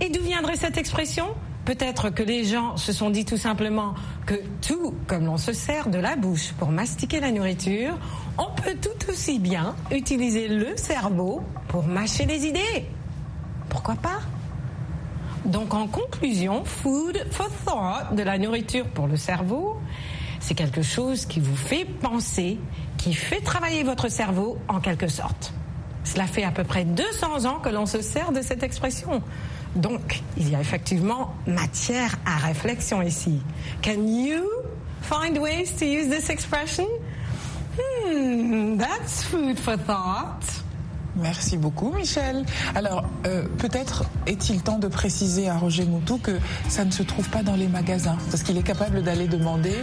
Et 0.00 0.10
d'où 0.10 0.22
viendrait 0.22 0.56
cette 0.56 0.78
expression? 0.78 1.34
Peut-être 1.64 2.10
que 2.10 2.24
les 2.24 2.44
gens 2.44 2.76
se 2.76 2.92
sont 2.92 3.10
dit 3.10 3.24
tout 3.24 3.36
simplement 3.36 3.94
que 4.26 4.34
tout 4.66 4.94
comme 5.06 5.26
l'on 5.26 5.36
se 5.36 5.52
sert 5.52 5.88
de 5.88 5.98
la 5.98 6.16
bouche 6.16 6.52
pour 6.58 6.70
mastiquer 6.70 7.20
la 7.20 7.30
nourriture, 7.30 7.96
on 8.36 8.52
peut 8.60 8.74
tout 8.80 9.10
aussi 9.10 9.38
bien 9.38 9.76
utiliser 9.92 10.48
le 10.48 10.76
cerveau 10.76 11.42
pour 11.68 11.84
mâcher 11.84 12.26
les 12.26 12.46
idées. 12.46 12.86
Pourquoi 13.68 13.94
pas? 13.94 14.20
Donc 15.44 15.72
en 15.74 15.86
conclusion, 15.86 16.64
food 16.64 17.26
for 17.30 17.48
thought, 17.64 18.14
de 18.16 18.22
la 18.22 18.38
nourriture 18.38 18.86
pour 18.88 19.06
le 19.06 19.16
cerveau, 19.16 19.76
c'est 20.40 20.54
quelque 20.54 20.82
chose 20.82 21.26
qui 21.26 21.38
vous 21.38 21.56
fait 21.56 21.84
penser, 21.84 22.58
qui 22.98 23.14
fait 23.14 23.40
travailler 23.40 23.84
votre 23.84 24.08
cerveau 24.08 24.58
en 24.68 24.80
quelque 24.80 25.08
sorte. 25.08 25.54
Cela 26.04 26.26
fait 26.26 26.42
à 26.42 26.50
peu 26.50 26.64
près 26.64 26.84
200 26.84 27.44
ans 27.44 27.60
que 27.60 27.68
l'on 27.68 27.86
se 27.86 28.02
sert 28.02 28.32
de 28.32 28.42
cette 28.42 28.64
expression. 28.64 29.22
Donc, 29.74 30.22
il 30.36 30.50
y 30.50 30.54
a 30.54 30.60
effectivement 30.60 31.34
matière 31.46 32.16
à 32.26 32.36
réflexion 32.36 33.00
ici. 33.02 33.40
Can 33.82 34.06
you 34.06 34.44
find 35.00 35.38
ways 35.38 35.72
to 35.78 35.86
use 35.86 36.08
this 36.08 36.28
expression? 36.28 36.86
Hmm, 37.78 38.76
that's 38.76 39.22
food 39.22 39.58
for 39.58 39.76
thought. 39.76 40.61
Merci 41.16 41.56
beaucoup, 41.56 41.92
Michel. 41.92 42.44
Alors, 42.74 43.04
euh, 43.26 43.46
peut-être 43.58 44.04
est-il 44.26 44.62
temps 44.62 44.78
de 44.78 44.88
préciser 44.88 45.48
à 45.48 45.56
Roger 45.58 45.84
Moutou 45.84 46.18
que 46.18 46.38
ça 46.68 46.84
ne 46.84 46.90
se 46.90 47.02
trouve 47.02 47.28
pas 47.28 47.42
dans 47.42 47.54
les 47.54 47.68
magasins, 47.68 48.16
parce 48.30 48.42
qu'il 48.42 48.56
est 48.56 48.62
capable 48.62 49.02
d'aller 49.02 49.28
demander 49.28 49.76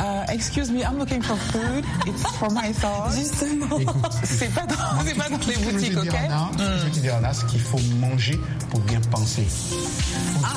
euh, 0.00 0.22
Excuse 0.32 0.70
me, 0.70 0.80
I'm 0.80 0.98
looking 0.98 1.22
for 1.22 1.36
food. 1.36 1.84
It's 2.06 2.22
for 2.38 2.50
my 2.52 2.72
thoughts. 2.72 3.16
Justement. 3.16 3.78
C'est 4.22 4.52
pas 4.54 4.66
dans, 4.66 4.74
c'est 5.04 5.14
pas 5.14 5.28
dans 5.28 5.38
les 5.46 5.54
Ce 5.54 5.70
boutiques, 5.70 5.96
ok? 5.96 6.16
ce 6.58 6.78
je 6.78 6.84
veux 6.84 7.00
dire 7.00 7.20
là, 7.20 7.32
c'est 7.32 7.46
qu'il 7.46 7.60
faut 7.60 7.78
manger 8.00 8.38
pour 8.70 8.80
bien 8.80 9.00
penser. 9.10 9.46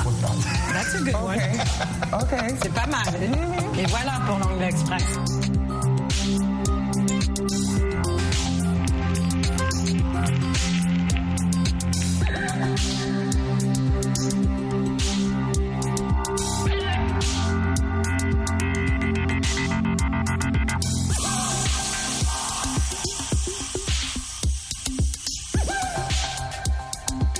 Thought. 0.02 0.14
That's 0.72 0.94
a 0.94 0.98
good 0.98 1.14
one. 1.14 1.38
Ok. 2.12 2.56
C'est 2.62 2.72
pas 2.72 2.86
mal. 2.86 3.14
Et 3.78 3.86
voilà 3.86 4.12
pour 4.26 4.38
l'anglais 4.38 4.68
express. 4.68 5.02